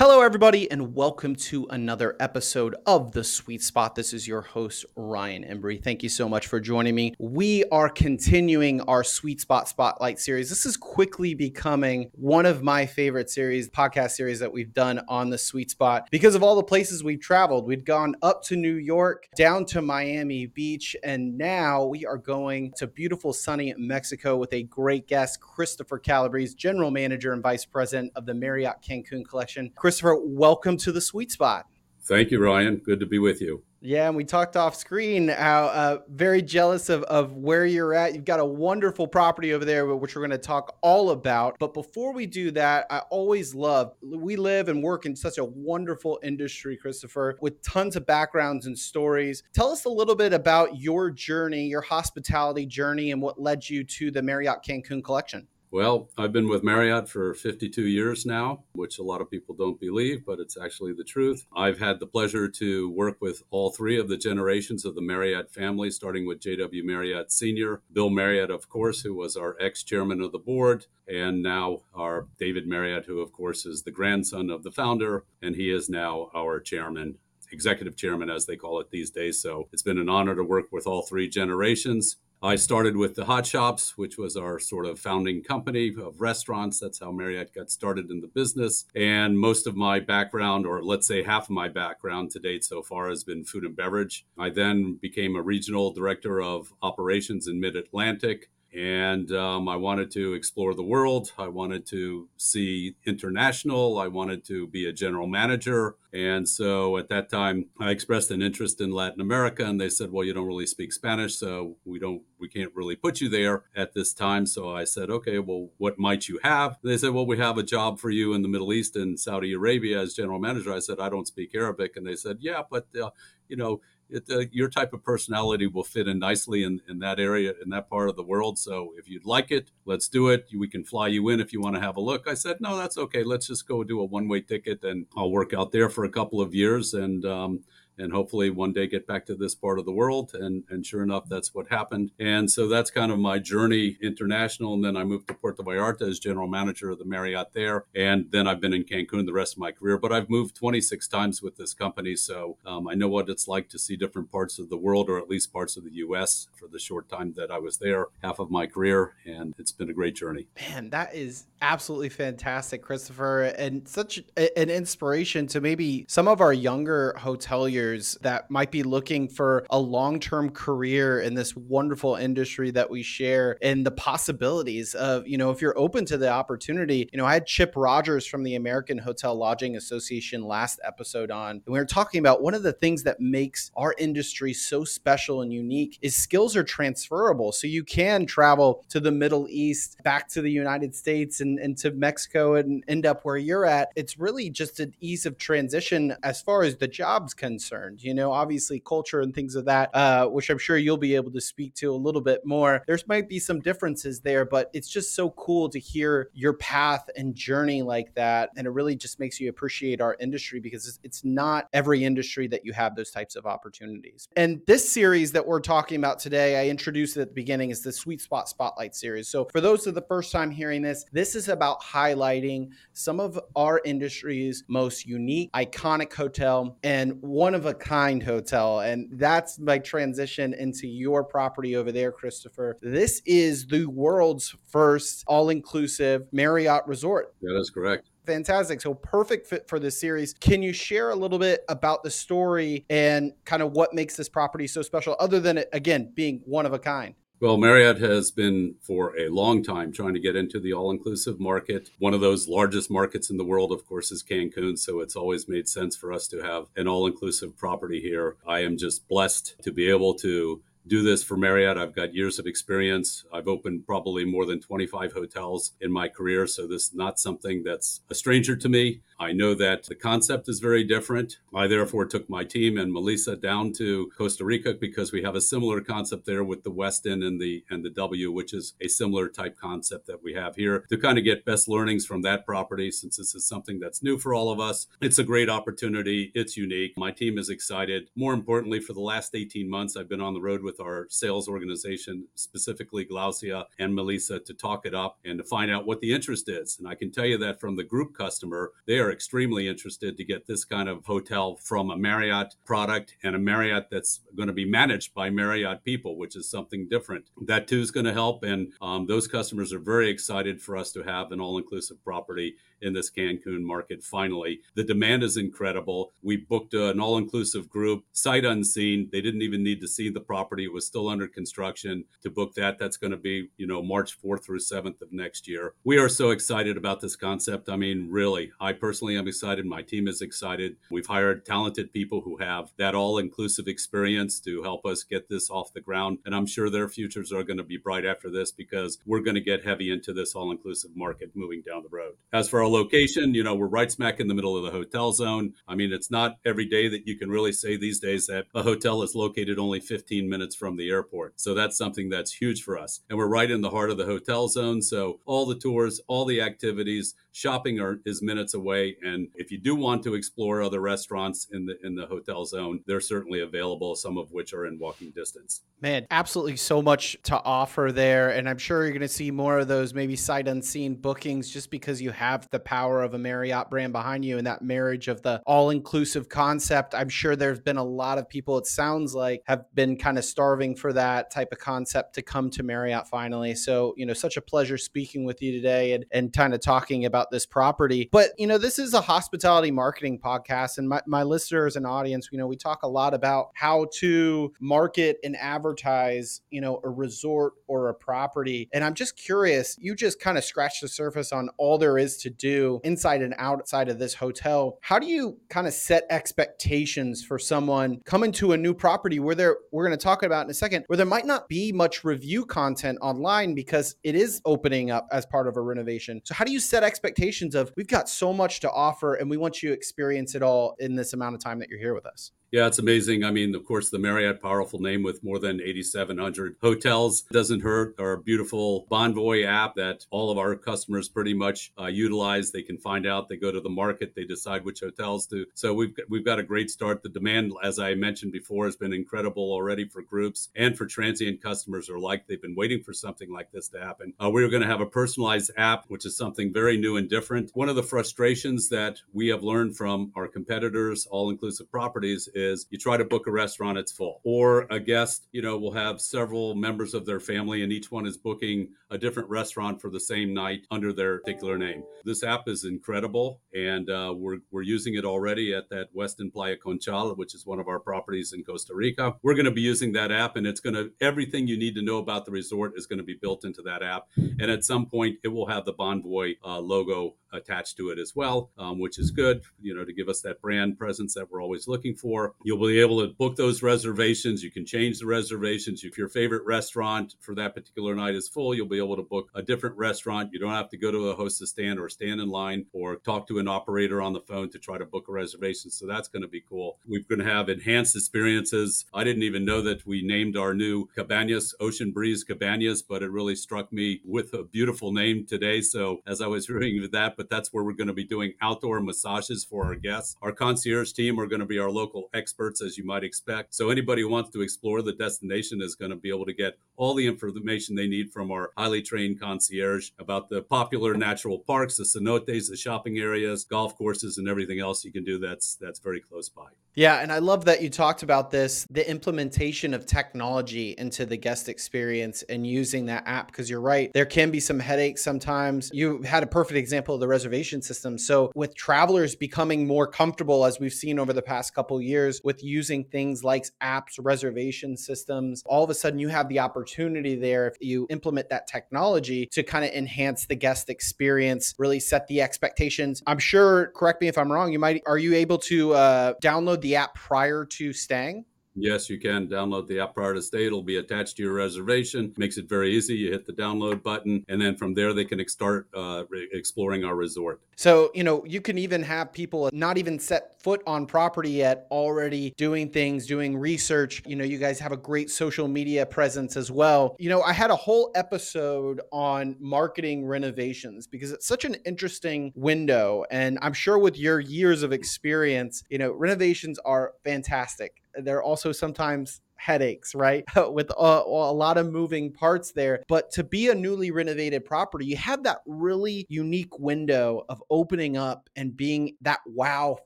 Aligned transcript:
Hello, 0.00 0.22
everybody, 0.22 0.70
and 0.70 0.94
welcome 0.94 1.36
to 1.36 1.66
another 1.68 2.16
episode 2.20 2.74
of 2.86 3.12
The 3.12 3.22
Suite 3.22 3.62
Spot. 3.62 3.94
This 3.94 4.14
is 4.14 4.26
your 4.26 4.40
host, 4.40 4.86
Ryan 4.96 5.44
Embree. 5.44 5.84
Thank 5.84 6.02
you 6.02 6.08
so 6.08 6.26
much 6.26 6.46
for 6.46 6.58
joining 6.58 6.94
me. 6.94 7.12
We 7.18 7.64
are 7.66 7.90
continuing 7.90 8.80
our 8.80 9.04
Suite 9.04 9.42
Spot 9.42 9.68
Spotlight 9.68 10.18
series. 10.18 10.48
This 10.48 10.64
is 10.64 10.78
quickly 10.78 11.34
becoming 11.34 12.10
one 12.14 12.46
of 12.46 12.62
my 12.62 12.86
favorite 12.86 13.28
series, 13.28 13.68
podcast 13.68 14.12
series 14.12 14.38
that 14.38 14.50
we've 14.50 14.72
done 14.72 15.02
on 15.06 15.28
The 15.28 15.36
Suite 15.36 15.70
Spot 15.70 16.08
because 16.10 16.34
of 16.34 16.42
all 16.42 16.56
the 16.56 16.62
places 16.62 17.04
we've 17.04 17.20
traveled. 17.20 17.66
We've 17.66 17.84
gone 17.84 18.16
up 18.22 18.42
to 18.44 18.56
New 18.56 18.76
York, 18.76 19.28
down 19.36 19.66
to 19.66 19.82
Miami 19.82 20.46
Beach, 20.46 20.96
and 21.04 21.36
now 21.36 21.84
we 21.84 22.06
are 22.06 22.16
going 22.16 22.72
to 22.78 22.86
beautiful 22.86 23.34
sunny 23.34 23.74
Mexico 23.76 24.38
with 24.38 24.54
a 24.54 24.62
great 24.62 25.08
guest, 25.08 25.42
Christopher 25.42 25.98
Calabrese, 25.98 26.54
General 26.54 26.90
Manager 26.90 27.34
and 27.34 27.42
Vice 27.42 27.66
President 27.66 28.10
of 28.16 28.24
the 28.24 28.32
Marriott 28.32 28.76
Cancun 28.82 29.28
Collection. 29.28 29.70
Christopher, 29.90 30.16
welcome 30.22 30.76
to 30.76 30.92
the 30.92 31.00
suite 31.00 31.32
spot. 31.32 31.66
Thank 32.04 32.30
you, 32.30 32.40
Ryan. 32.40 32.76
Good 32.76 33.00
to 33.00 33.06
be 33.06 33.18
with 33.18 33.40
you. 33.40 33.64
Yeah, 33.80 34.06
and 34.06 34.16
we 34.16 34.22
talked 34.22 34.56
off 34.56 34.76
screen 34.76 35.26
how 35.26 35.64
uh, 35.64 35.98
very 36.08 36.42
jealous 36.42 36.88
of, 36.90 37.02
of 37.04 37.32
where 37.32 37.66
you're 37.66 37.92
at. 37.92 38.14
You've 38.14 38.24
got 38.24 38.38
a 38.38 38.44
wonderful 38.44 39.08
property 39.08 39.52
over 39.52 39.64
there, 39.64 39.92
which 39.96 40.14
we're 40.14 40.20
going 40.20 40.30
to 40.30 40.38
talk 40.38 40.76
all 40.80 41.10
about. 41.10 41.56
But 41.58 41.74
before 41.74 42.12
we 42.12 42.26
do 42.26 42.52
that, 42.52 42.86
I 42.88 43.00
always 43.10 43.52
love, 43.52 43.94
we 44.00 44.36
live 44.36 44.68
and 44.68 44.80
work 44.80 45.06
in 45.06 45.16
such 45.16 45.38
a 45.38 45.44
wonderful 45.44 46.20
industry, 46.22 46.76
Christopher, 46.76 47.36
with 47.40 47.60
tons 47.60 47.96
of 47.96 48.06
backgrounds 48.06 48.66
and 48.66 48.78
stories. 48.78 49.42
Tell 49.52 49.72
us 49.72 49.86
a 49.86 49.90
little 49.90 50.14
bit 50.14 50.32
about 50.32 50.78
your 50.78 51.10
journey, 51.10 51.66
your 51.66 51.82
hospitality 51.82 52.64
journey, 52.64 53.10
and 53.10 53.20
what 53.20 53.42
led 53.42 53.68
you 53.68 53.82
to 53.82 54.12
the 54.12 54.22
Marriott 54.22 54.58
Cancun 54.64 55.02
collection. 55.02 55.48
Well, 55.72 56.10
I've 56.18 56.32
been 56.32 56.48
with 56.48 56.64
Marriott 56.64 57.08
for 57.08 57.32
52 57.32 57.82
years 57.82 58.26
now, 58.26 58.64
which 58.72 58.98
a 58.98 59.04
lot 59.04 59.20
of 59.20 59.30
people 59.30 59.54
don't 59.54 59.78
believe, 59.78 60.26
but 60.26 60.40
it's 60.40 60.58
actually 60.58 60.94
the 60.94 61.04
truth. 61.04 61.46
I've 61.54 61.78
had 61.78 62.00
the 62.00 62.08
pleasure 62.08 62.48
to 62.48 62.90
work 62.90 63.18
with 63.20 63.44
all 63.52 63.70
three 63.70 63.96
of 63.96 64.08
the 64.08 64.16
generations 64.16 64.84
of 64.84 64.96
the 64.96 65.00
Marriott 65.00 65.54
family, 65.54 65.92
starting 65.92 66.26
with 66.26 66.40
J.W. 66.40 66.84
Marriott 66.84 67.30
Sr., 67.30 67.82
Bill 67.92 68.10
Marriott, 68.10 68.50
of 68.50 68.68
course, 68.68 69.02
who 69.02 69.14
was 69.14 69.36
our 69.36 69.56
ex 69.60 69.84
chairman 69.84 70.20
of 70.20 70.32
the 70.32 70.40
board, 70.40 70.86
and 71.06 71.40
now 71.40 71.82
our 71.94 72.26
David 72.36 72.66
Marriott, 72.66 73.06
who, 73.06 73.20
of 73.20 73.30
course, 73.30 73.64
is 73.64 73.84
the 73.84 73.92
grandson 73.92 74.50
of 74.50 74.64
the 74.64 74.72
founder, 74.72 75.22
and 75.40 75.54
he 75.54 75.70
is 75.70 75.88
now 75.88 76.30
our 76.34 76.58
chairman 76.58 77.18
executive 77.52 77.96
chairman, 77.96 78.28
as 78.28 78.46
they 78.46 78.56
call 78.56 78.80
it 78.80 78.90
these 78.90 79.10
days. 79.10 79.40
So 79.40 79.68
it's 79.72 79.82
been 79.82 79.98
an 79.98 80.08
honor 80.08 80.34
to 80.34 80.42
work 80.42 80.66
with 80.72 80.86
all 80.86 81.02
three 81.02 81.28
generations. 81.28 82.16
I 82.42 82.56
started 82.56 82.96
with 82.96 83.16
the 83.16 83.26
Hot 83.26 83.44
Shoppes, 83.46 83.98
which 83.98 84.16
was 84.16 84.34
our 84.34 84.58
sort 84.58 84.86
of 84.86 84.98
founding 84.98 85.42
company 85.42 85.94
of 86.00 86.22
restaurants. 86.22 86.80
That's 86.80 86.98
how 86.98 87.12
Marriott 87.12 87.54
got 87.54 87.70
started 87.70 88.10
in 88.10 88.22
the 88.22 88.28
business. 88.28 88.86
And 88.94 89.38
most 89.38 89.66
of 89.66 89.76
my 89.76 90.00
background, 90.00 90.64
or 90.64 90.82
let's 90.82 91.06
say 91.06 91.22
half 91.22 91.44
of 91.44 91.50
my 91.50 91.68
background 91.68 92.30
to 92.30 92.38
date 92.38 92.64
so 92.64 92.80
far, 92.80 93.10
has 93.10 93.24
been 93.24 93.44
food 93.44 93.64
and 93.64 93.76
beverage. 93.76 94.24
I 94.38 94.48
then 94.48 94.94
became 95.02 95.36
a 95.36 95.42
regional 95.42 95.92
director 95.92 96.40
of 96.40 96.72
operations 96.80 97.46
in 97.46 97.60
Mid 97.60 97.76
Atlantic 97.76 98.48
and 98.72 99.32
um, 99.32 99.68
I 99.68 99.76
wanted 99.76 100.10
to 100.12 100.34
explore 100.34 100.74
the 100.74 100.82
world. 100.82 101.32
I 101.36 101.48
wanted 101.48 101.86
to 101.88 102.28
see 102.36 102.94
international. 103.04 103.98
I 103.98 104.06
wanted 104.06 104.44
to 104.46 104.68
be 104.68 104.86
a 104.86 104.92
general 104.92 105.26
manager. 105.26 105.96
And 106.12 106.48
so 106.48 106.96
at 106.96 107.08
that 107.08 107.28
time, 107.30 107.66
I 107.80 107.90
expressed 107.90 108.30
an 108.30 108.42
interest 108.42 108.80
in 108.80 108.92
Latin 108.92 109.20
America, 109.20 109.64
and 109.64 109.80
they 109.80 109.88
said, 109.88 110.12
"Well, 110.12 110.24
you 110.24 110.32
don't 110.32 110.46
really 110.46 110.66
speak 110.66 110.92
Spanish, 110.92 111.36
so 111.36 111.76
we 111.84 111.98
don't, 111.98 112.22
we 112.38 112.48
can't 112.48 112.74
really 112.74 112.96
put 112.96 113.20
you 113.20 113.28
there 113.28 113.64
at 113.76 113.92
this 113.92 114.12
time." 114.12 114.46
So 114.46 114.74
I 114.74 114.84
said, 114.84 115.10
"Okay, 115.10 115.38
well, 115.38 115.70
what 115.78 115.98
might 115.98 116.28
you 116.28 116.38
have?" 116.42 116.78
They 116.82 116.96
said, 116.96 117.10
"Well, 117.10 117.26
we 117.26 117.38
have 117.38 117.58
a 117.58 117.62
job 117.62 117.98
for 117.98 118.10
you 118.10 118.34
in 118.34 118.42
the 118.42 118.48
Middle 118.48 118.72
East 118.72 118.96
and 118.96 119.18
Saudi 119.18 119.52
Arabia 119.52 120.00
as 120.00 120.14
general 120.14 120.40
manager." 120.40 120.72
I 120.72 120.80
said, 120.80 121.00
"I 121.00 121.08
don't 121.08 121.28
speak 121.28 121.54
Arabic," 121.54 121.96
and 121.96 122.06
they 122.06 122.16
said, 122.16 122.38
"Yeah, 122.40 122.62
but 122.68 122.86
uh, 123.00 123.10
you 123.48 123.56
know." 123.56 123.80
It, 124.10 124.24
uh, 124.30 124.44
your 124.50 124.68
type 124.68 124.92
of 124.92 125.02
personality 125.02 125.66
will 125.66 125.84
fit 125.84 126.08
in 126.08 126.18
nicely 126.18 126.64
in, 126.64 126.80
in 126.88 126.98
that 127.00 127.20
area, 127.20 127.54
in 127.62 127.70
that 127.70 127.88
part 127.88 128.08
of 128.08 128.16
the 128.16 128.22
world. 128.22 128.58
So 128.58 128.92
if 128.96 129.08
you'd 129.08 129.26
like 129.26 129.50
it, 129.50 129.70
let's 129.84 130.08
do 130.08 130.28
it. 130.28 130.46
We 130.56 130.68
can 130.68 130.84
fly 130.84 131.08
you 131.08 131.28
in 131.28 131.40
if 131.40 131.52
you 131.52 131.60
want 131.60 131.76
to 131.76 131.80
have 131.80 131.96
a 131.96 132.00
look. 132.00 132.28
I 132.28 132.34
said, 132.34 132.60
no, 132.60 132.76
that's 132.76 132.98
okay. 132.98 133.22
Let's 133.22 133.46
just 133.46 133.66
go 133.66 133.84
do 133.84 134.00
a 134.00 134.04
one 134.04 134.28
way 134.28 134.40
ticket 134.40 134.84
and 134.84 135.06
I'll 135.16 135.30
work 135.30 135.54
out 135.54 135.72
there 135.72 135.88
for 135.88 136.04
a 136.04 136.10
couple 136.10 136.40
of 136.40 136.54
years. 136.54 136.94
And, 136.94 137.24
um, 137.24 137.60
and 138.00 138.12
hopefully 138.12 138.50
one 138.50 138.72
day 138.72 138.86
get 138.86 139.06
back 139.06 139.26
to 139.26 139.34
this 139.34 139.54
part 139.54 139.78
of 139.78 139.84
the 139.84 139.92
world. 139.92 140.34
And, 140.34 140.64
and 140.70 140.84
sure 140.84 141.02
enough, 141.02 141.28
that's 141.28 141.54
what 141.54 141.68
happened. 141.68 142.10
And 142.18 142.50
so 142.50 142.66
that's 142.66 142.90
kind 142.90 143.12
of 143.12 143.18
my 143.18 143.38
journey 143.38 143.98
international. 144.02 144.74
And 144.74 144.84
then 144.84 144.96
I 144.96 145.04
moved 145.04 145.28
to 145.28 145.34
Puerto 145.34 145.62
Vallarta 145.62 146.08
as 146.08 146.18
general 146.18 146.48
manager 146.48 146.90
of 146.90 146.98
the 146.98 147.04
Marriott 147.04 147.52
there. 147.52 147.84
And 147.94 148.30
then 148.30 148.48
I've 148.48 148.60
been 148.60 148.72
in 148.72 148.84
Cancun 148.84 149.26
the 149.26 149.32
rest 149.32 149.54
of 149.54 149.58
my 149.58 149.72
career, 149.72 149.98
but 149.98 150.12
I've 150.12 150.30
moved 150.30 150.56
26 150.56 151.06
times 151.08 151.42
with 151.42 151.56
this 151.56 151.74
company. 151.74 152.16
So 152.16 152.56
um, 152.64 152.88
I 152.88 152.94
know 152.94 153.08
what 153.08 153.28
it's 153.28 153.46
like 153.46 153.68
to 153.70 153.78
see 153.78 153.96
different 153.96 154.30
parts 154.30 154.58
of 154.58 154.70
the 154.70 154.76
world, 154.76 155.10
or 155.10 155.18
at 155.18 155.28
least 155.28 155.52
parts 155.52 155.76
of 155.76 155.84
the 155.84 155.92
U.S. 155.94 156.48
for 156.58 156.68
the 156.68 156.78
short 156.78 157.08
time 157.08 157.34
that 157.36 157.50
I 157.50 157.58
was 157.58 157.78
there, 157.78 158.06
half 158.22 158.38
of 158.38 158.50
my 158.50 158.66
career. 158.66 159.14
And 159.26 159.54
it's 159.58 159.72
been 159.72 159.90
a 159.90 159.94
great 159.94 160.14
journey. 160.14 160.46
Man, 160.56 160.90
that 160.90 161.14
is 161.14 161.46
absolutely 161.60 162.08
fantastic, 162.08 162.82
Christopher, 162.82 163.42
and 163.42 163.86
such 163.86 164.22
an 164.36 164.70
inspiration 164.70 165.46
to 165.48 165.60
maybe 165.60 166.06
some 166.08 166.28
of 166.28 166.40
our 166.40 166.52
younger 166.52 167.14
hoteliers 167.18 167.89
that 168.22 168.50
might 168.50 168.70
be 168.70 168.82
looking 168.82 169.28
for 169.28 169.66
a 169.70 169.78
long 169.78 170.20
term 170.20 170.50
career 170.50 171.20
in 171.20 171.34
this 171.34 171.56
wonderful 171.56 172.16
industry 172.16 172.70
that 172.70 172.90
we 172.90 173.02
share 173.02 173.56
and 173.62 173.84
the 173.84 173.90
possibilities 173.90 174.94
of, 174.94 175.26
you 175.26 175.36
know, 175.36 175.50
if 175.50 175.60
you're 175.60 175.78
open 175.78 176.04
to 176.06 176.16
the 176.16 176.30
opportunity. 176.30 177.08
You 177.12 177.18
know, 177.18 177.26
I 177.26 177.34
had 177.34 177.46
Chip 177.46 177.72
Rogers 177.76 178.26
from 178.26 178.42
the 178.42 178.54
American 178.54 178.98
Hotel 178.98 179.34
Lodging 179.34 179.76
Association 179.76 180.44
last 180.44 180.80
episode 180.84 181.30
on, 181.30 181.50
and 181.50 181.72
we 181.72 181.78
were 181.78 181.84
talking 181.84 182.20
about 182.20 182.42
one 182.42 182.54
of 182.54 182.62
the 182.62 182.72
things 182.72 183.02
that 183.04 183.20
makes 183.20 183.70
our 183.76 183.94
industry 183.98 184.52
so 184.52 184.84
special 184.84 185.42
and 185.42 185.52
unique 185.52 185.98
is 186.02 186.16
skills 186.16 186.56
are 186.56 186.64
transferable. 186.64 187.52
So 187.52 187.66
you 187.66 187.84
can 187.84 188.26
travel 188.26 188.84
to 188.90 189.00
the 189.00 189.10
Middle 189.10 189.46
East, 189.48 189.96
back 190.04 190.28
to 190.28 190.42
the 190.42 190.50
United 190.50 190.94
States, 190.94 191.40
and, 191.40 191.58
and 191.58 191.76
to 191.78 191.90
Mexico 191.90 192.54
and 192.54 192.84
end 192.88 193.06
up 193.06 193.24
where 193.24 193.36
you're 193.36 193.66
at. 193.66 193.90
It's 193.96 194.18
really 194.18 194.50
just 194.50 194.80
an 194.80 194.94
ease 195.00 195.26
of 195.26 195.38
transition 195.38 196.16
as 196.22 196.40
far 196.40 196.62
as 196.62 196.76
the 196.76 196.88
job's 196.88 197.34
concerned 197.34 197.79
concerned. 197.80 198.02
You 198.02 198.14
know, 198.14 198.32
obviously 198.32 198.80
culture 198.80 199.20
and 199.20 199.34
things 199.34 199.54
of 199.54 199.64
that, 199.66 199.90
uh, 199.94 200.26
which 200.26 200.50
I'm 200.50 200.58
sure 200.58 200.76
you'll 200.76 200.96
be 200.96 201.14
able 201.14 201.30
to 201.32 201.40
speak 201.40 201.74
to 201.76 201.92
a 201.92 201.96
little 201.96 202.20
bit 202.20 202.44
more. 202.44 202.82
There's 202.86 203.06
might 203.06 203.28
be 203.28 203.38
some 203.38 203.60
differences 203.60 204.20
there, 204.20 204.44
but 204.44 204.70
it's 204.72 204.88
just 204.88 205.14
so 205.14 205.30
cool 205.30 205.68
to 205.70 205.78
hear 205.78 206.30
your 206.32 206.54
path 206.54 207.08
and 207.16 207.34
journey 207.34 207.82
like 207.82 208.14
that, 208.14 208.50
and 208.56 208.66
it 208.66 208.70
really 208.70 208.96
just 208.96 209.18
makes 209.18 209.40
you 209.40 209.48
appreciate 209.48 210.00
our 210.00 210.16
industry 210.20 210.60
because 210.60 211.00
it's 211.02 211.24
not 211.24 211.68
every 211.72 212.04
industry 212.04 212.46
that 212.48 212.64
you 212.64 212.72
have 212.72 212.94
those 212.94 213.10
types 213.10 213.36
of 213.36 213.46
opportunities. 213.46 214.28
And 214.36 214.60
this 214.66 214.88
series 214.88 215.32
that 215.32 215.46
we're 215.46 215.60
talking 215.60 215.98
about 215.98 216.18
today, 216.18 216.60
I 216.60 216.70
introduced 216.70 217.16
at 217.16 217.28
the 217.28 217.34
beginning, 217.34 217.70
is 217.70 217.82
the 217.82 217.92
Suite 217.92 218.20
Spot 218.20 218.48
Spotlight 218.48 218.94
series. 218.94 219.28
So 219.28 219.46
for 219.50 219.60
those 219.60 219.86
of 219.86 219.94
the 219.94 220.02
first 220.02 220.32
time 220.32 220.50
hearing 220.50 220.82
this, 220.82 221.04
this 221.12 221.34
is 221.34 221.48
about 221.48 221.80
highlighting 221.82 222.70
some 222.92 223.20
of 223.20 223.38
our 223.56 223.80
industry's 223.84 224.64
most 224.68 225.06
unique, 225.06 225.50
iconic 225.52 226.12
hotel 226.12 226.76
and 226.82 227.20
one 227.22 227.54
of 227.54 227.59
a 227.66 227.74
kind 227.74 228.22
hotel. 228.22 228.80
And 228.80 229.08
that's 229.12 229.58
my 229.58 229.78
transition 229.78 230.54
into 230.54 230.86
your 230.86 231.24
property 231.24 231.76
over 231.76 231.92
there, 231.92 232.12
Christopher. 232.12 232.76
This 232.80 233.22
is 233.26 233.66
the 233.66 233.86
world's 233.86 234.54
first 234.68 235.24
all 235.26 235.50
inclusive 235.50 236.26
Marriott 236.32 236.86
resort. 236.86 237.34
That 237.42 237.58
is 237.58 237.70
correct 237.70 238.08
fantastic. 238.26 238.80
So 238.80 238.94
perfect 238.94 239.46
fit 239.46 239.68
for 239.68 239.80
this 239.80 239.98
series. 239.98 240.34
Can 240.34 240.62
you 240.62 240.72
share 240.72 241.10
a 241.10 241.16
little 241.16 241.38
bit 241.38 241.64
about 241.68 242.04
the 242.04 242.10
story 242.10 242.84
and 242.88 243.32
kind 243.44 243.60
of 243.60 243.72
what 243.72 243.92
makes 243.92 244.16
this 244.16 244.28
property 244.28 244.66
so 244.68 244.82
special, 244.82 245.16
other 245.18 245.40
than 245.40 245.58
it 245.58 245.68
again 245.72 246.12
being 246.14 246.40
one 246.44 246.64
of 246.64 246.72
a 246.72 246.78
kind? 246.78 247.14
Well, 247.40 247.56
Marriott 247.56 248.02
has 248.02 248.30
been 248.30 248.74
for 248.82 249.18
a 249.18 249.30
long 249.30 249.62
time 249.62 249.92
trying 249.92 250.12
to 250.12 250.20
get 250.20 250.36
into 250.36 250.60
the 250.60 250.74
all 250.74 250.90
inclusive 250.90 251.40
market. 251.40 251.88
One 251.98 252.12
of 252.12 252.20
those 252.20 252.48
largest 252.48 252.90
markets 252.90 253.30
in 253.30 253.38
the 253.38 253.46
world, 253.46 253.72
of 253.72 253.86
course, 253.86 254.12
is 254.12 254.22
Cancun. 254.22 254.78
So 254.78 255.00
it's 255.00 255.16
always 255.16 255.48
made 255.48 255.66
sense 255.66 255.96
for 255.96 256.12
us 256.12 256.28
to 256.28 256.42
have 256.42 256.66
an 256.76 256.86
all 256.86 257.06
inclusive 257.06 257.56
property 257.56 257.98
here. 257.98 258.36
I 258.46 258.60
am 258.60 258.76
just 258.76 259.08
blessed 259.08 259.54
to 259.62 259.72
be 259.72 259.88
able 259.88 260.12
to 260.16 260.60
do 260.86 261.02
this 261.02 261.22
for 261.22 261.36
Marriott. 261.36 261.78
I've 261.78 261.94
got 261.94 262.14
years 262.14 262.38
of 262.38 262.46
experience. 262.46 263.24
I've 263.32 263.48
opened 263.48 263.86
probably 263.86 264.24
more 264.24 264.46
than 264.46 264.60
25 264.60 265.12
hotels 265.12 265.72
in 265.80 265.92
my 265.92 266.08
career. 266.08 266.46
So 266.46 266.66
this 266.66 266.84
is 266.84 266.94
not 266.94 267.18
something 267.18 267.62
that's 267.64 268.00
a 268.10 268.14
stranger 268.14 268.56
to 268.56 268.68
me. 268.68 269.02
I 269.18 269.32
know 269.32 269.54
that 269.54 269.84
the 269.84 269.94
concept 269.94 270.48
is 270.48 270.60
very 270.60 270.82
different. 270.82 271.36
I 271.54 271.66
therefore 271.66 272.06
took 272.06 272.30
my 272.30 272.44
team 272.44 272.78
and 272.78 272.92
Melissa 272.92 273.36
down 273.36 273.72
to 273.74 274.10
Costa 274.16 274.44
Rica 274.44 274.72
because 274.72 275.12
we 275.12 275.22
have 275.22 275.34
a 275.34 275.40
similar 275.40 275.80
concept 275.80 276.24
there 276.24 276.42
with 276.42 276.64
the 276.64 276.70
Westin 276.70 277.24
and 277.24 277.40
the 277.40 277.64
and 277.68 277.84
the 277.84 277.90
W, 277.90 278.32
which 278.32 278.54
is 278.54 278.74
a 278.80 278.88
similar 278.88 279.28
type 279.28 279.58
concept 279.58 280.06
that 280.06 280.22
we 280.22 280.34
have 280.34 280.56
here 280.56 280.86
to 280.88 280.96
kind 280.96 281.18
of 281.18 281.24
get 281.24 281.44
best 281.44 281.68
learnings 281.68 282.06
from 282.06 282.22
that 282.22 282.46
property 282.46 282.90
since 282.90 283.16
this 283.16 283.34
is 283.34 283.46
something 283.46 283.78
that's 283.78 284.02
new 284.02 284.18
for 284.18 284.32
all 284.32 284.50
of 284.50 284.58
us. 284.58 284.86
It's 285.00 285.18
a 285.18 285.24
great 285.24 285.50
opportunity. 285.50 286.32
It's 286.34 286.56
unique. 286.56 286.96
My 286.96 287.10
team 287.10 287.36
is 287.36 287.50
excited. 287.50 288.08
More 288.16 288.32
importantly, 288.32 288.80
for 288.80 288.94
the 288.94 289.00
last 289.00 289.34
18 289.34 289.68
months, 289.68 289.96
I've 289.96 290.08
been 290.08 290.20
on 290.20 290.34
the 290.34 290.40
road 290.40 290.62
with 290.62 290.69
our 290.78 291.06
sales 291.08 291.48
organization, 291.48 292.26
specifically 292.34 293.04
Glaucia 293.04 293.66
and 293.78 293.94
Melissa, 293.94 294.38
to 294.40 294.54
talk 294.54 294.86
it 294.86 294.94
up 294.94 295.18
and 295.24 295.38
to 295.38 295.44
find 295.44 295.70
out 295.70 295.86
what 295.86 296.00
the 296.00 296.12
interest 296.12 296.48
is. 296.48 296.76
And 296.78 296.86
I 296.86 296.94
can 296.94 297.10
tell 297.10 297.26
you 297.26 297.38
that 297.38 297.58
from 297.58 297.76
the 297.76 297.82
group 297.82 298.14
customer, 298.14 298.72
they 298.86 298.98
are 298.98 299.10
extremely 299.10 299.66
interested 299.66 300.16
to 300.16 300.24
get 300.24 300.46
this 300.46 300.64
kind 300.64 300.88
of 300.88 301.04
hotel 301.04 301.56
from 301.56 301.90
a 301.90 301.96
Marriott 301.96 302.54
product 302.64 303.16
and 303.22 303.34
a 303.34 303.38
Marriott 303.38 303.88
that's 303.90 304.20
going 304.36 304.48
to 304.48 304.52
be 304.52 304.64
managed 304.64 305.14
by 305.14 305.30
Marriott 305.30 305.82
people, 305.84 306.16
which 306.16 306.36
is 306.36 306.50
something 306.50 306.88
different. 306.88 307.24
That 307.46 307.66
too 307.66 307.80
is 307.80 307.90
going 307.90 308.06
to 308.06 308.12
help. 308.12 308.44
And 308.44 308.72
um, 308.82 309.06
those 309.06 309.26
customers 309.26 309.72
are 309.72 309.78
very 309.78 310.10
excited 310.10 310.60
for 310.60 310.76
us 310.76 310.92
to 310.92 311.02
have 311.02 311.32
an 311.32 311.40
all 311.40 311.58
inclusive 311.58 312.02
property 312.04 312.56
in 312.82 312.92
this 312.92 313.10
Cancun 313.10 313.62
market 313.62 314.02
finally. 314.02 314.60
The 314.74 314.84
demand 314.84 315.22
is 315.22 315.36
incredible. 315.36 316.12
We 316.22 316.36
booked 316.36 316.74
an 316.74 317.00
all 317.00 317.18
inclusive 317.18 317.68
group, 317.68 318.04
sight 318.12 318.44
unseen. 318.44 319.08
They 319.12 319.20
didn't 319.20 319.42
even 319.42 319.62
need 319.62 319.80
to 319.80 319.88
see 319.88 320.10
the 320.10 320.20
property, 320.20 320.64
it 320.64 320.72
was 320.72 320.86
still 320.86 321.08
under 321.08 321.26
construction. 321.26 322.04
To 322.22 322.30
book 322.30 322.54
that, 322.54 322.78
that's 322.78 322.96
going 322.96 323.10
to 323.10 323.16
be, 323.16 323.50
you 323.56 323.66
know, 323.66 323.82
March 323.82 324.20
4th 324.20 324.44
through 324.44 324.60
7th 324.60 325.00
of 325.00 325.12
next 325.12 325.48
year. 325.48 325.74
We 325.84 325.98
are 325.98 326.08
so 326.08 326.30
excited 326.30 326.76
about 326.76 327.00
this 327.00 327.16
concept. 327.16 327.68
I 327.68 327.76
mean, 327.76 328.08
really, 328.10 328.52
I 328.60 328.72
personally 328.72 329.16
am 329.16 329.28
excited. 329.28 329.66
My 329.66 329.82
team 329.82 330.08
is 330.08 330.22
excited. 330.22 330.76
We've 330.90 331.06
hired 331.06 331.44
talented 331.44 331.92
people 331.92 332.20
who 332.20 332.36
have 332.38 332.72
that 332.78 332.94
all 332.94 333.18
inclusive 333.18 333.68
experience 333.68 334.40
to 334.40 334.62
help 334.62 334.86
us 334.86 335.02
get 335.02 335.28
this 335.28 335.50
off 335.50 335.72
the 335.72 335.80
ground. 335.80 336.18
And 336.24 336.34
I'm 336.34 336.46
sure 336.46 336.70
their 336.70 336.88
futures 336.88 337.32
are 337.32 337.42
going 337.42 337.58
to 337.58 337.64
be 337.64 337.76
bright 337.76 338.04
after 338.04 338.30
this 338.30 338.50
because 338.50 338.98
we're 339.06 339.20
going 339.20 339.34
to 339.34 339.40
get 339.40 339.64
heavy 339.64 339.90
into 339.90 340.12
this 340.12 340.34
all 340.34 340.50
inclusive 340.50 340.90
market 340.94 341.30
moving 341.34 341.62
down 341.66 341.82
the 341.82 341.88
road. 341.88 342.14
As 342.32 342.48
for 342.48 342.62
our 342.62 342.68
location, 342.70 343.34
you 343.34 343.42
know, 343.42 343.54
we're 343.54 343.66
right 343.66 343.90
smack 343.90 344.20
in 344.20 344.28
the 344.28 344.34
middle 344.34 344.56
of 344.56 344.64
the 344.64 344.70
hotel 344.70 345.12
zone. 345.12 345.54
I 345.68 345.74
mean, 345.74 345.92
it's 345.92 346.10
not 346.10 346.36
every 346.44 346.66
day 346.66 346.88
that 346.88 347.06
you 347.06 347.18
can 347.18 347.30
really 347.30 347.52
say 347.52 347.76
these 347.76 348.00
days 348.00 348.26
that 348.26 348.46
a 348.54 348.62
hotel 348.62 349.02
is 349.02 349.14
located 349.14 349.58
only 349.58 349.80
15 349.80 350.28
minutes 350.28 350.56
from 350.56 350.76
the 350.76 350.90
airport. 350.90 351.40
So 351.40 351.54
that's 351.54 351.76
something 351.76 352.08
that's 352.08 352.32
huge 352.32 352.62
for 352.62 352.78
us. 352.78 353.00
And 353.08 353.18
we're 353.18 353.28
right 353.28 353.50
in 353.50 353.60
the 353.60 353.70
heart 353.70 353.90
of 353.90 353.96
the 353.96 354.06
hotel 354.06 354.48
zone. 354.48 354.82
So 354.82 355.20
all 355.24 355.46
the 355.46 355.58
tours, 355.58 356.00
all 356.08 356.24
the 356.24 356.40
activities, 356.40 357.14
shopping 357.32 357.80
are, 357.80 358.00
is 358.04 358.22
minutes 358.22 358.54
away. 358.54 358.96
And 359.02 359.28
if 359.34 359.50
you 359.50 359.58
do 359.58 359.74
want 359.74 360.02
to 360.04 360.14
explore 360.14 360.62
other 360.62 360.80
restaurants 360.80 361.48
in 361.50 361.66
the 361.66 361.76
in 361.82 361.94
the 361.94 362.06
hotel 362.06 362.44
zone, 362.44 362.80
they're 362.86 363.00
certainly 363.00 363.40
available, 363.40 363.94
some 363.94 364.18
of 364.18 364.32
which 364.32 364.52
are 364.52 364.66
in 364.66 364.78
walking 364.78 365.10
distance. 365.10 365.62
Man, 365.80 366.06
absolutely 366.10 366.56
so 366.56 366.82
much 366.82 367.16
to 367.24 367.42
offer 367.42 367.90
there. 367.92 368.30
And 368.30 368.48
I'm 368.48 368.58
sure 368.58 368.82
you're 368.82 368.92
going 368.92 369.00
to 369.00 369.08
see 369.08 369.30
more 369.30 369.60
of 369.60 369.68
those 369.68 369.94
maybe 369.94 370.16
sight 370.16 370.46
unseen 370.46 370.94
bookings 370.94 371.50
just 371.50 371.70
because 371.70 372.02
you 372.02 372.10
have 372.10 372.48
the 372.50 372.59
power 372.60 373.02
of 373.02 373.14
a 373.14 373.18
Marriott 373.18 373.70
brand 373.70 373.92
behind 373.92 374.24
you 374.24 374.38
and 374.38 374.46
that 374.46 374.62
marriage 374.62 375.08
of 375.08 375.22
the 375.22 375.42
all 375.46 375.70
inclusive 375.70 376.28
concept. 376.28 376.94
I'm 376.94 377.08
sure 377.08 377.36
there's 377.36 377.60
been 377.60 377.76
a 377.76 377.84
lot 377.84 378.18
of 378.18 378.28
people, 378.28 378.58
it 378.58 378.66
sounds 378.66 379.14
like, 379.14 379.42
have 379.46 379.64
been 379.74 379.96
kind 379.96 380.18
of 380.18 380.24
starving 380.24 380.76
for 380.76 380.92
that 380.92 381.30
type 381.30 381.52
of 381.52 381.58
concept 381.58 382.14
to 382.14 382.22
come 382.22 382.50
to 382.50 382.62
Marriott 382.62 383.08
finally. 383.08 383.54
So, 383.54 383.94
you 383.96 384.06
know, 384.06 384.12
such 384.12 384.36
a 384.36 384.42
pleasure 384.42 384.78
speaking 384.78 385.24
with 385.24 385.42
you 385.42 385.52
today 385.52 385.92
and, 385.92 386.04
and 386.10 386.32
kind 386.32 386.54
of 386.54 386.60
talking 386.60 387.04
about 387.04 387.30
this 387.30 387.46
property. 387.46 388.08
But, 388.12 388.30
you 388.38 388.46
know, 388.46 388.58
this 388.58 388.78
is 388.78 388.94
a 388.94 389.00
hospitality 389.00 389.70
marketing 389.70 390.18
podcast, 390.18 390.78
and 390.78 390.88
my, 390.88 391.00
my 391.06 391.22
listeners 391.22 391.76
and 391.76 391.86
audience, 391.86 392.28
you 392.32 392.38
know, 392.38 392.46
we 392.46 392.56
talk 392.56 392.82
a 392.82 392.88
lot 392.88 393.14
about 393.14 393.50
how 393.54 393.86
to 393.98 394.52
market 394.60 395.18
and 395.24 395.36
advertise, 395.36 396.40
you 396.50 396.60
know, 396.60 396.80
a 396.84 396.88
resort 396.88 397.54
or 397.66 397.88
a 397.88 397.94
property. 397.94 398.68
And 398.72 398.84
I'm 398.84 398.94
just 398.94 399.16
curious, 399.16 399.76
you 399.80 399.94
just 399.94 400.20
kind 400.20 400.36
of 400.36 400.44
scratched 400.44 400.82
the 400.82 400.88
surface 400.88 401.32
on 401.32 401.50
all 401.56 401.78
there 401.78 401.98
is 401.98 402.16
to 402.18 402.30
do 402.30 402.49
do 402.50 402.80
inside 402.84 403.22
and 403.22 403.34
outside 403.38 403.88
of 403.88 403.98
this 403.98 404.14
hotel. 404.14 404.78
How 404.82 404.98
do 404.98 405.06
you 405.06 405.38
kind 405.48 405.66
of 405.66 405.72
set 405.72 406.04
expectations 406.10 407.24
for 407.24 407.38
someone 407.38 408.00
coming 408.04 408.32
to 408.32 408.52
a 408.52 408.56
new 408.56 408.74
property 408.74 409.18
where 409.18 409.34
there 409.34 409.56
we're 409.72 409.86
going 409.86 409.98
to 409.98 410.02
talk 410.02 410.22
about 410.22 410.44
in 410.44 410.50
a 410.50 410.54
second, 410.54 410.84
where 410.88 410.96
there 410.96 411.06
might 411.06 411.26
not 411.26 411.48
be 411.48 411.72
much 411.72 412.04
review 412.04 412.44
content 412.44 412.98
online 413.00 413.54
because 413.54 413.96
it 414.02 414.14
is 414.14 414.40
opening 414.44 414.90
up 414.90 415.06
as 415.12 415.26
part 415.26 415.46
of 415.46 415.56
a 415.56 415.60
renovation. 415.60 416.20
So 416.24 416.34
how 416.34 416.44
do 416.44 416.52
you 416.52 416.60
set 416.60 416.82
expectations 416.82 417.54
of 417.54 417.72
we've 417.76 417.86
got 417.86 418.08
so 418.08 418.32
much 418.32 418.60
to 418.60 418.70
offer 418.70 419.14
and 419.14 419.30
we 419.30 419.36
want 419.36 419.62
you 419.62 419.70
to 419.70 419.74
experience 419.74 420.34
it 420.34 420.42
all 420.42 420.74
in 420.78 420.94
this 420.96 421.12
amount 421.12 421.34
of 421.34 421.42
time 421.42 421.58
that 421.60 421.68
you're 421.68 421.78
here 421.78 421.94
with 421.94 422.06
us? 422.06 422.32
Yeah, 422.52 422.66
it's 422.66 422.80
amazing. 422.80 423.22
I 423.22 423.30
mean, 423.30 423.54
of 423.54 423.64
course, 423.64 423.90
the 423.90 423.98
Marriott 424.00 424.42
powerful 424.42 424.80
name 424.80 425.04
with 425.04 425.22
more 425.22 425.38
than 425.38 425.60
8,700 425.60 426.56
hotels 426.60 427.20
doesn't 427.30 427.60
hurt. 427.60 427.94
Our 428.00 428.16
beautiful 428.16 428.88
Bonvoy 428.90 429.46
app 429.46 429.76
that 429.76 430.04
all 430.10 430.32
of 430.32 430.38
our 430.38 430.56
customers 430.56 431.08
pretty 431.08 431.32
much 431.32 431.72
uh, 431.78 431.86
utilize. 431.86 432.50
They 432.50 432.62
can 432.62 432.76
find 432.76 433.06
out. 433.06 433.28
They 433.28 433.36
go 433.36 433.52
to 433.52 433.60
the 433.60 433.68
market. 433.68 434.16
They 434.16 434.24
decide 434.24 434.64
which 434.64 434.80
hotels 434.80 435.28
to. 435.28 435.46
So 435.54 435.72
we've 435.72 435.94
we've 436.08 436.24
got 436.24 436.40
a 436.40 436.42
great 436.42 436.72
start. 436.72 437.04
The 437.04 437.08
demand, 437.08 437.52
as 437.62 437.78
I 437.78 437.94
mentioned 437.94 438.32
before, 438.32 438.64
has 438.64 438.74
been 438.74 438.92
incredible 438.92 439.52
already 439.52 439.86
for 439.86 440.02
groups 440.02 440.48
and 440.56 440.76
for 440.76 440.86
transient 440.86 441.40
customers 441.40 441.88
alike. 441.88 442.24
They've 442.26 442.42
been 442.42 442.56
waiting 442.56 442.82
for 442.82 442.92
something 442.92 443.32
like 443.32 443.52
this 443.52 443.68
to 443.68 443.78
happen. 443.78 444.12
Uh, 444.20 444.28
we 444.28 444.42
are 444.42 444.48
going 444.48 444.62
to 444.62 444.68
have 444.68 444.80
a 444.80 444.86
personalized 444.86 445.52
app, 445.56 445.84
which 445.86 446.04
is 446.04 446.16
something 446.16 446.52
very 446.52 446.76
new 446.76 446.96
and 446.96 447.08
different. 447.08 447.52
One 447.54 447.68
of 447.68 447.76
the 447.76 447.84
frustrations 447.84 448.70
that 448.70 449.02
we 449.12 449.28
have 449.28 449.44
learned 449.44 449.76
from 449.76 450.10
our 450.16 450.26
competitors, 450.26 451.06
all-inclusive 451.06 451.70
properties 451.70 452.28
is 452.40 452.66
you 452.70 452.78
try 452.78 452.96
to 452.96 453.04
book 453.04 453.26
a 453.26 453.30
restaurant, 453.30 453.78
it's 453.78 453.92
full. 453.92 454.20
Or 454.24 454.66
a 454.70 454.80
guest, 454.80 455.28
you 455.32 455.42
know, 455.42 455.58
will 455.58 455.72
have 455.72 456.00
several 456.00 456.54
members 456.54 456.94
of 456.94 457.06
their 457.06 457.20
family 457.20 457.62
and 457.62 457.72
each 457.72 457.90
one 457.90 458.06
is 458.06 458.16
booking 458.16 458.68
a 458.90 458.98
different 458.98 459.28
restaurant 459.28 459.80
for 459.80 459.90
the 459.90 460.00
same 460.00 460.34
night 460.34 460.66
under 460.70 460.92
their 460.92 461.18
particular 461.20 461.56
name. 461.56 461.84
This 462.04 462.24
app 462.24 462.48
is 462.48 462.64
incredible 462.64 463.40
and 463.54 463.88
uh, 463.88 464.14
we're, 464.16 464.38
we're 464.50 464.62
using 464.62 464.94
it 464.94 465.04
already 465.04 465.54
at 465.54 465.68
that 465.70 465.94
Westin 465.94 466.32
Playa 466.32 466.56
Conchal, 466.56 467.14
which 467.14 467.34
is 467.34 467.46
one 467.46 467.60
of 467.60 467.68
our 467.68 467.78
properties 467.78 468.32
in 468.32 468.42
Costa 468.42 468.74
Rica. 468.74 469.14
We're 469.22 469.34
going 469.34 469.44
to 469.44 469.50
be 469.50 469.60
using 469.60 469.92
that 469.92 470.10
app 470.10 470.36
and 470.36 470.46
it's 470.46 470.60
going 470.60 470.74
to, 470.74 470.90
everything 471.00 471.46
you 471.46 471.56
need 471.56 471.74
to 471.76 471.82
know 471.82 471.98
about 471.98 472.24
the 472.24 472.32
resort 472.32 472.72
is 472.76 472.86
going 472.86 472.98
to 472.98 473.04
be 473.04 473.14
built 473.14 473.44
into 473.44 473.62
that 473.62 473.82
app. 473.82 474.06
And 474.16 474.50
at 474.50 474.64
some 474.64 474.86
point, 474.86 475.18
it 475.22 475.28
will 475.28 475.46
have 475.46 475.64
the 475.64 475.74
Bonvoy 475.74 476.36
uh, 476.44 476.58
logo 476.58 477.14
attached 477.32 477.76
to 477.76 477.90
it 477.90 477.98
as 477.98 478.14
well, 478.14 478.50
um, 478.58 478.78
which 478.78 478.98
is 478.98 479.10
good, 479.10 479.42
you 479.60 479.74
know, 479.74 479.84
to 479.84 479.92
give 479.92 480.08
us 480.08 480.20
that 480.22 480.40
brand 480.40 480.78
presence 480.78 481.14
that 481.14 481.30
we're 481.30 481.42
always 481.42 481.68
looking 481.68 481.94
for. 481.94 482.34
You'll 482.42 482.66
be 482.66 482.80
able 482.80 483.00
to 483.00 483.08
book 483.14 483.36
those 483.36 483.62
reservations. 483.62 484.42
You 484.42 484.50
can 484.50 484.66
change 484.66 484.98
the 484.98 485.06
reservations. 485.06 485.84
If 485.84 485.98
your 485.98 486.08
favorite 486.08 486.44
restaurant 486.44 487.14
for 487.20 487.34
that 487.34 487.54
particular 487.54 487.94
night 487.94 488.14
is 488.14 488.28
full, 488.28 488.54
you'll 488.54 488.66
be 488.68 488.78
able 488.78 488.96
to 488.96 489.02
book 489.02 489.30
a 489.34 489.42
different 489.42 489.76
restaurant. 489.76 490.30
You 490.32 490.38
don't 490.38 490.50
have 490.50 490.70
to 490.70 490.76
go 490.76 490.90
to 490.90 491.08
a 491.08 491.16
hostess 491.16 491.50
stand 491.50 491.78
or 491.78 491.88
stand 491.88 492.20
in 492.20 492.28
line 492.28 492.66
or 492.72 492.96
talk 492.96 493.26
to 493.28 493.38
an 493.38 493.48
operator 493.48 494.02
on 494.02 494.12
the 494.12 494.20
phone 494.20 494.50
to 494.50 494.58
try 494.58 494.78
to 494.78 494.84
book 494.84 495.08
a 495.08 495.12
reservation. 495.12 495.70
So 495.70 495.86
that's 495.86 496.08
going 496.08 496.22
to 496.22 496.28
be 496.28 496.42
cool. 496.48 496.78
We're 496.86 497.02
going 497.08 497.18
to 497.20 497.24
have 497.24 497.48
enhanced 497.48 497.96
experiences. 497.96 498.84
I 498.94 499.04
didn't 499.04 499.22
even 499.22 499.44
know 499.44 499.62
that 499.62 499.86
we 499.86 500.02
named 500.02 500.36
our 500.36 500.54
new 500.54 500.88
Cabañas 500.96 501.54
Ocean 501.60 501.90
Breeze 501.92 502.24
Cabañas, 502.24 502.82
but 502.86 503.02
it 503.02 503.10
really 503.10 503.36
struck 503.36 503.72
me 503.72 504.00
with 504.04 504.32
a 504.34 504.42
beautiful 504.42 504.92
name 504.92 505.26
today. 505.26 505.60
So 505.60 506.00
as 506.06 506.20
I 506.20 506.26
was 506.26 506.48
reading 506.50 506.88
that, 506.92 507.16
but 507.20 507.28
that's 507.28 507.52
where 507.52 507.62
we're 507.62 507.74
going 507.74 507.86
to 507.86 507.92
be 507.92 508.02
doing 508.02 508.32
outdoor 508.40 508.80
massages 508.80 509.44
for 509.44 509.66
our 509.66 509.74
guests. 509.74 510.16
Our 510.22 510.32
concierge 510.32 510.92
team 510.92 511.20
are 511.20 511.26
going 511.26 511.40
to 511.40 511.46
be 511.46 511.58
our 511.58 511.70
local 511.70 512.08
experts, 512.14 512.62
as 512.62 512.78
you 512.78 512.86
might 512.86 513.04
expect. 513.04 513.54
So 513.54 513.68
anybody 513.68 514.00
who 514.00 514.08
wants 514.08 514.30
to 514.30 514.40
explore 514.40 514.80
the 514.80 514.94
destination 514.94 515.60
is 515.60 515.74
going 515.74 515.90
to 515.90 515.98
be 515.98 516.08
able 516.08 516.24
to 516.24 516.32
get 516.32 516.56
all 516.78 516.94
the 516.94 517.06
information 517.06 517.76
they 517.76 517.88
need 517.88 518.10
from 518.10 518.30
our 518.30 518.52
highly 518.56 518.80
trained 518.80 519.20
concierge 519.20 519.90
about 519.98 520.30
the 520.30 520.40
popular 520.40 520.94
natural 520.94 521.40
parks, 521.40 521.76
the 521.76 521.84
cenotes, 521.84 522.48
the 522.48 522.56
shopping 522.56 522.96
areas, 522.96 523.44
golf 523.44 523.76
courses, 523.76 524.16
and 524.16 524.26
everything 524.26 524.58
else 524.58 524.82
you 524.82 524.90
can 524.90 525.04
do 525.04 525.18
that's 525.18 525.56
that's 525.56 525.78
very 525.78 526.00
close 526.00 526.30
by. 526.30 526.46
Yeah, 526.74 527.00
and 527.00 527.12
I 527.12 527.18
love 527.18 527.44
that 527.46 527.62
you 527.62 527.68
talked 527.68 528.04
about 528.04 528.30
this, 528.30 528.64
the 528.70 528.88
implementation 528.88 529.74
of 529.74 529.86
technology 529.86 530.76
into 530.78 531.04
the 531.04 531.16
guest 531.16 531.48
experience 531.48 532.22
and 532.22 532.46
using 532.46 532.86
that 532.86 533.02
app 533.06 533.26
because 533.26 533.50
you're 533.50 533.60
right, 533.60 533.90
there 533.92 534.06
can 534.06 534.30
be 534.30 534.38
some 534.38 534.60
headaches 534.60 535.02
sometimes. 535.02 535.70
You 535.74 536.00
had 536.02 536.22
a 536.22 536.28
perfect 536.28 536.56
example 536.56 536.94
of 536.94 537.00
the 537.00 537.08
reservation 537.10 537.60
system. 537.60 537.98
So 537.98 538.32
with 538.34 538.54
travelers 538.54 539.14
becoming 539.14 539.66
more 539.66 539.86
comfortable 539.86 540.44
as 540.44 540.58
we've 540.58 540.72
seen 540.72 540.98
over 540.98 541.12
the 541.12 541.22
past 541.22 541.54
couple 541.54 541.80
years 541.82 542.20
with 542.24 542.42
using 542.42 542.84
things 542.84 543.22
like 543.22 543.46
apps, 543.62 543.98
reservation 543.98 544.76
systems, 544.76 545.42
all 545.44 545.64
of 545.64 545.70
a 545.70 545.74
sudden 545.74 545.98
you 545.98 546.08
have 546.08 546.28
the 546.28 546.38
opportunity 546.38 547.16
there 547.16 547.48
if 547.48 547.56
you 547.60 547.86
implement 547.90 548.28
that 548.30 548.46
technology 548.46 549.26
to 549.32 549.42
kind 549.42 549.64
of 549.64 549.72
enhance 549.72 550.26
the 550.26 550.34
guest 550.34 550.70
experience, 550.70 551.54
really 551.58 551.80
set 551.80 552.06
the 552.06 552.22
expectations. 552.22 553.02
I'm 553.06 553.18
sure, 553.18 553.72
correct 553.74 554.00
me 554.00 554.08
if 554.08 554.16
I'm 554.16 554.30
wrong, 554.32 554.52
you 554.52 554.58
might 554.58 554.82
are 554.86 554.98
you 554.98 555.14
able 555.14 555.38
to 555.38 555.74
uh, 555.74 556.14
download 556.22 556.60
the 556.60 556.76
app 556.76 556.94
prior 556.94 557.44
to 557.44 557.72
staying? 557.72 558.24
Yes, 558.54 558.90
you 558.90 558.98
can 558.98 559.28
download 559.28 559.68
the 559.68 559.80
app 559.80 559.94
prior 559.94 560.14
to 560.14 560.22
stay. 560.22 560.46
It'll 560.46 560.62
be 560.62 560.76
attached 560.76 561.16
to 561.16 561.22
your 561.22 561.34
reservation. 561.34 562.12
Makes 562.16 562.36
it 562.36 562.48
very 562.48 562.72
easy. 562.72 562.94
You 562.94 563.12
hit 563.12 563.24
the 563.26 563.32
download 563.32 563.82
button, 563.82 564.24
and 564.28 564.40
then 564.40 564.56
from 564.56 564.74
there 564.74 564.92
they 564.92 565.04
can 565.04 565.26
start 565.28 565.68
uh, 565.74 566.04
exploring 566.32 566.84
our 566.84 566.96
resort. 566.96 567.40
So 567.56 567.90
you 567.94 568.02
know 568.02 568.24
you 568.26 568.40
can 568.40 568.58
even 568.58 568.82
have 568.82 569.12
people 569.12 569.50
not 569.52 569.78
even 569.78 569.98
set 569.98 570.40
foot 570.42 570.62
on 570.66 570.86
property 570.86 571.30
yet, 571.30 571.66
already 571.70 572.32
doing 572.36 572.70
things, 572.70 573.06
doing 573.06 573.36
research. 573.36 574.02
You 574.06 574.16
know, 574.16 574.24
you 574.24 574.38
guys 574.38 574.58
have 574.58 574.72
a 574.72 574.76
great 574.76 575.10
social 575.10 575.46
media 575.46 575.86
presence 575.86 576.36
as 576.36 576.50
well. 576.50 576.96
You 576.98 577.08
know, 577.08 577.22
I 577.22 577.32
had 577.32 577.50
a 577.50 577.56
whole 577.56 577.92
episode 577.94 578.80
on 578.90 579.36
marketing 579.38 580.06
renovations 580.06 580.86
because 580.86 581.12
it's 581.12 581.26
such 581.26 581.44
an 581.44 581.54
interesting 581.64 582.32
window, 582.34 583.04
and 583.10 583.38
I'm 583.42 583.52
sure 583.52 583.78
with 583.78 583.96
your 583.96 584.18
years 584.18 584.62
of 584.62 584.72
experience, 584.72 585.62
you 585.70 585.78
know, 585.78 585.92
renovations 585.92 586.58
are 586.60 586.94
fantastic 587.04 587.79
they're 587.94 588.22
also 588.22 588.52
sometimes 588.52 589.20
headaches, 589.40 589.94
right? 589.94 590.24
With 590.52 590.70
a, 590.70 591.02
a, 591.06 591.32
lot 591.40 591.56
of 591.56 591.72
moving 591.72 592.12
parts 592.12 592.52
there. 592.52 592.84
But 592.88 593.10
to 593.12 593.24
be 593.24 593.48
a 593.48 593.54
newly 593.54 593.90
renovated 593.90 594.44
property, 594.44 594.84
you 594.84 594.96
have 594.96 595.22
that 595.22 595.38
really 595.46 596.06
unique 596.08 596.58
window 596.58 597.24
of 597.28 597.42
opening 597.48 597.96
up 597.96 598.28
and 598.36 598.54
being 598.54 598.96
that 599.00 599.20
wow 599.24 599.78